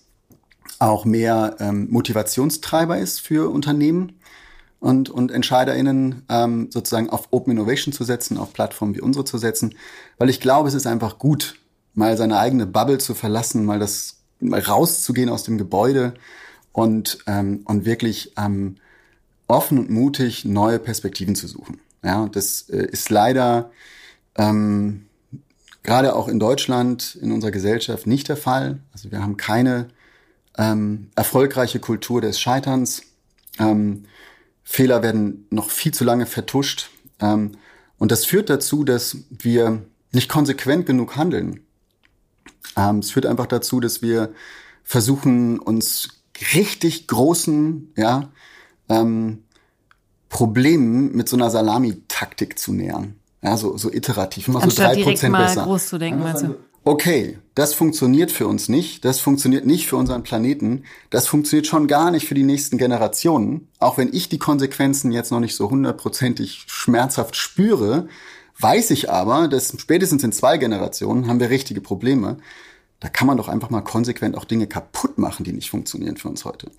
auch 0.79 1.05
mehr 1.05 1.57
ähm, 1.61 1.89
Motivationstreiber 1.91 2.99
ist 2.99 3.21
für 3.21 3.51
Unternehmen 3.51 4.19
und, 4.81 5.11
und 5.11 5.31
EntscheiderInnen 5.31 6.25
ähm, 6.29 6.69
sozusagen 6.71 7.11
auf 7.11 7.29
Open 7.31 7.53
Innovation 7.53 7.93
zu 7.93 8.05
setzen, 8.05 8.39
auf 8.39 8.53
Plattformen 8.53 8.95
wie 8.95 9.01
unsere 9.01 9.25
zu 9.25 9.39
setzen, 9.39 9.75
weil 10.19 10.31
ich 10.31 10.41
glaube, 10.41 10.69
es 10.69 10.75
ist 10.75 10.87
einfach 10.87 11.19
gut, 11.19 11.57
mal 11.95 12.17
seine 12.17 12.39
eigene 12.39 12.67
Bubble 12.67 12.99
zu 12.99 13.15
verlassen, 13.15 13.65
mal 13.65 13.79
das 13.79 14.18
rauszugehen 14.43 15.29
aus 15.29 15.43
dem 15.43 15.59
Gebäude 15.59 16.15
und, 16.73 17.19
ähm, 17.27 17.63
und 17.65 17.85
wirklich 17.85 18.33
ähm, 18.37 18.77
offen 19.47 19.79
und 19.79 19.91
mutig 19.91 20.45
neue 20.45 20.79
Perspektiven 20.79 21.35
zu 21.35 21.49
suchen. 21.49 21.81
Ja, 22.05 22.29
das 22.29 22.69
äh, 22.71 22.87
ist 22.87 23.11
leider 23.11 23.71
ähm, 24.37 25.07
gerade 25.83 26.15
auch 26.15 26.29
in 26.29 26.39
Deutschland, 26.39 27.19
in 27.21 27.33
unserer 27.33 27.51
Gesellschaft 27.51 28.07
nicht 28.07 28.29
der 28.29 28.37
Fall. 28.37 28.79
Also 28.93 29.11
wir 29.11 29.23
haben 29.23 29.37
keine 29.37 29.89
ähm, 30.57 31.11
erfolgreiche 31.17 31.81
Kultur 31.81 32.21
des 32.21 32.41
Scheiterns. 32.41 33.03
Ähm, 33.59 34.05
Fehler 34.63 35.03
werden 35.03 35.47
noch 35.51 35.71
viel 35.71 35.93
zu 35.93 36.05
lange 36.05 36.27
vertuscht. 36.27 36.91
Ähm, 37.21 37.53
und 37.97 38.13
das 38.13 38.25
führt 38.25 38.51
dazu, 38.51 38.85
dass 38.85 39.17
wir 39.31 39.83
nicht 40.13 40.29
konsequent 40.29 40.87
genug 40.87 41.17
handeln. 41.17 41.61
Ähm, 42.77 42.99
es 42.99 43.11
führt 43.11 43.27
einfach 43.27 43.47
dazu, 43.47 43.81
dass 43.81 44.03
wir 44.03 44.33
versuchen, 44.85 45.59
uns 45.59 46.23
richtig 46.55 47.07
großen 47.09 47.93
ja, 47.97 48.31
ähm, 48.89 49.45
Problemen 50.29 51.15
mit 51.15 51.29
so 51.29 51.37
einer 51.37 51.51
Salamitaktik 51.51 52.59
zu 52.59 52.73
nähern. 52.73 53.15
Ja, 53.43 53.57
so, 53.57 53.77
so 53.77 53.93
iterativ, 53.93 54.49
immer 54.49 54.63
Anstatt 54.63 54.95
so 54.95 55.01
drei 55.01 55.11
Prozent 55.11 55.37
besser. 55.37 55.65
groß 55.65 55.89
zu 55.89 55.99
denken, 55.99 56.21
meinst 56.21 56.43
du? 56.43 56.57
Okay, 56.85 57.39
das 57.55 57.75
funktioniert 57.75 58.33
für 58.33 58.47
uns 58.47 58.69
nicht, 58.69 59.05
das 59.05 59.21
funktioniert 59.21 59.67
nicht 59.67 59.87
für 59.87 59.97
unseren 59.97 60.23
Planeten, 60.23 60.85
das 61.11 61.27
funktioniert 61.27 61.67
schon 61.67 61.87
gar 61.87 62.11
nicht 62.11 62.27
für 62.27 62.35
die 62.35 62.45
nächsten 62.45 62.79
Generationen. 62.79 63.69
Auch 63.79 63.99
wenn 63.99 64.13
ich 64.13 64.31
die 64.31 64.39
Konsequenzen 64.39 65.13
jetzt 65.13 65.31
noch 65.31 65.41
nicht 65.41 65.55
so 65.55 65.69
hundertprozentig 65.69 66.65
schmerzhaft 66.67 67.37
spüre, 67.37 68.09
weiß 68.61 68.91
ich 68.91 69.11
aber, 69.11 69.49
dass 69.49 69.75
spätestens 69.79 70.25
in 70.25 70.33
zwei 70.33 70.59
Generationen 70.59 71.29
haben 71.29 71.41
wir 71.41 71.51
richtige 71.51 71.81
Probleme. 71.81 72.39
Da 73.01 73.09
kann 73.09 73.27
man 73.27 73.37
doch 73.37 73.49
einfach 73.49 73.71
mal 73.71 73.83
konsequent 73.83 74.37
auch 74.37 74.45
Dinge 74.45 74.67
kaputt 74.67 75.19
machen, 75.19 75.45
die 75.45 75.53
nicht 75.53 75.71
funktionieren 75.71 76.17
für 76.17 76.29
uns 76.29 76.45
heute. 76.45 76.71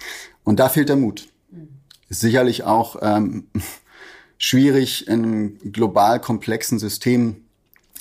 Und 0.43 0.59
da 0.59 0.67
fehlt 0.67 0.89
der 0.89 0.97
Mut. 0.97 1.29
Ist 2.09 2.19
sicherlich 2.19 2.63
auch 2.63 2.97
ähm, 3.01 3.47
schwierig, 4.37 5.07
in 5.07 5.23
einem 5.23 5.71
global 5.71 6.19
komplexen 6.19 6.79
System 6.79 7.45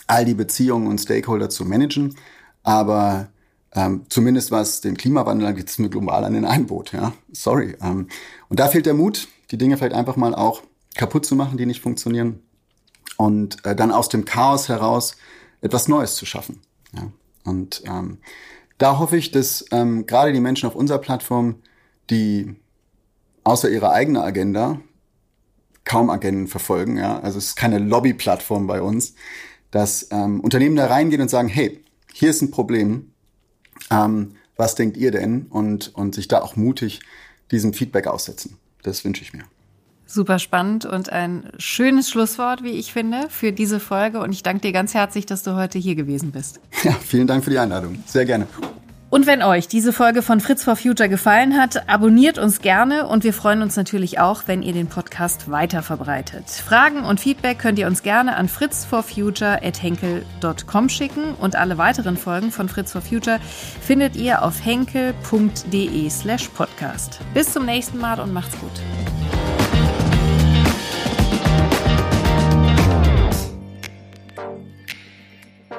all 0.06 0.24
die 0.24 0.34
Beziehungen 0.34 0.88
und 0.88 0.98
Stakeholder 0.98 1.48
zu 1.48 1.64
managen. 1.64 2.16
Aber 2.64 3.28
ähm, 3.72 4.06
zumindest 4.08 4.50
was 4.50 4.80
den 4.80 4.96
Klimawandel 4.96 5.46
angeht, 5.46 5.68
ist 5.68 5.78
mir 5.78 5.90
global 5.90 6.24
an 6.24 6.32
den 6.32 6.44
Einboot. 6.44 6.92
Ja? 6.92 7.12
Sorry. 7.30 7.76
Ähm, 7.80 8.08
und 8.48 8.58
da 8.58 8.68
fehlt 8.68 8.86
der 8.86 8.94
Mut, 8.94 9.28
die 9.50 9.58
Dinge 9.58 9.76
vielleicht 9.76 9.94
einfach 9.94 10.16
mal 10.16 10.34
auch 10.34 10.62
kaputt 10.96 11.24
zu 11.24 11.36
machen, 11.36 11.58
die 11.58 11.66
nicht 11.66 11.80
funktionieren. 11.80 12.40
Und 13.16 13.64
äh, 13.64 13.74
dann 13.74 13.90
aus 13.90 14.08
dem 14.08 14.24
Chaos 14.24 14.68
heraus 14.68 15.16
etwas 15.60 15.88
Neues 15.88 16.14
zu 16.14 16.26
schaffen. 16.26 16.60
Ja? 16.92 17.10
Und 17.44 17.82
ähm, 17.86 18.18
da 18.78 18.98
hoffe 18.98 19.16
ich, 19.16 19.30
dass 19.30 19.64
ähm, 19.72 20.06
gerade 20.06 20.32
die 20.32 20.40
Menschen 20.40 20.68
auf 20.68 20.76
unserer 20.76 20.98
Plattform, 20.98 21.56
die 22.10 22.54
außer 23.44 23.70
ihrer 23.70 23.92
eigenen 23.92 24.22
Agenda 24.22 24.80
kaum 25.84 26.10
Agenden 26.10 26.48
verfolgen, 26.48 26.98
ja, 26.98 27.18
also 27.20 27.38
es 27.38 27.46
ist 27.46 27.56
keine 27.56 27.78
Lobbyplattform 27.78 28.66
bei 28.66 28.82
uns, 28.82 29.14
dass 29.70 30.08
ähm, 30.10 30.40
Unternehmen 30.40 30.76
da 30.76 30.86
reingehen 30.86 31.22
und 31.22 31.28
sagen, 31.28 31.48
hey, 31.48 31.82
hier 32.12 32.30
ist 32.30 32.42
ein 32.42 32.50
Problem, 32.50 33.12
ähm, 33.90 34.36
was 34.56 34.74
denkt 34.74 34.96
ihr 34.96 35.10
denn? 35.10 35.46
Und, 35.46 35.94
und 35.94 36.14
sich 36.14 36.28
da 36.28 36.42
auch 36.42 36.56
mutig 36.56 37.00
diesem 37.50 37.72
Feedback 37.72 38.06
aussetzen. 38.06 38.58
Das 38.82 39.04
wünsche 39.04 39.22
ich 39.22 39.32
mir. 39.32 39.44
Super 40.10 40.38
spannend 40.38 40.86
und 40.86 41.12
ein 41.12 41.50
schönes 41.58 42.08
Schlusswort, 42.08 42.62
wie 42.62 42.70
ich 42.70 42.94
finde, 42.94 43.26
für 43.28 43.52
diese 43.52 43.78
Folge. 43.78 44.20
Und 44.20 44.32
ich 44.32 44.42
danke 44.42 44.62
dir 44.62 44.72
ganz 44.72 44.94
herzlich, 44.94 45.26
dass 45.26 45.42
du 45.42 45.54
heute 45.54 45.78
hier 45.78 45.96
gewesen 45.96 46.32
bist. 46.32 46.60
Ja, 46.82 46.92
vielen 46.92 47.26
Dank 47.26 47.44
für 47.44 47.50
die 47.50 47.58
Einladung. 47.58 48.02
Sehr 48.06 48.24
gerne. 48.24 48.46
Und 49.10 49.26
wenn 49.26 49.42
euch 49.42 49.68
diese 49.68 49.92
Folge 49.92 50.22
von 50.22 50.40
Fritz 50.40 50.64
for 50.64 50.76
Future 50.76 51.10
gefallen 51.10 51.58
hat, 51.58 51.88
abonniert 51.88 52.38
uns 52.38 52.60
gerne 52.60 53.06
und 53.06 53.24
wir 53.24 53.34
freuen 53.34 53.62
uns 53.62 53.76
natürlich 53.76 54.18
auch, 54.18 54.42
wenn 54.46 54.62
ihr 54.62 54.74
den 54.74 54.86
Podcast 54.86 55.50
weiter 55.50 55.82
verbreitet. 55.82 56.48
Fragen 56.48 57.04
und 57.04 57.20
Feedback 57.20 57.58
könnt 57.58 57.78
ihr 57.78 57.86
uns 57.86 58.02
gerne 58.02 58.36
an 58.36 58.48
fritzforfuture@henkel.com 58.48 60.88
schicken 60.88 61.34
und 61.40 61.56
alle 61.56 61.76
weiteren 61.78 62.18
Folgen 62.18 62.50
von 62.50 62.68
Fritz 62.68 62.92
for 62.92 63.02
Future 63.02 63.40
findet 63.80 64.16
ihr 64.16 64.42
auf 64.42 64.64
henkel.de/podcast. 64.64 67.20
Bis 67.32 67.52
zum 67.52 67.66
nächsten 67.66 67.98
Mal 67.98 68.18
und 68.20 68.34
macht's 68.34 68.58
gut. 68.58 68.72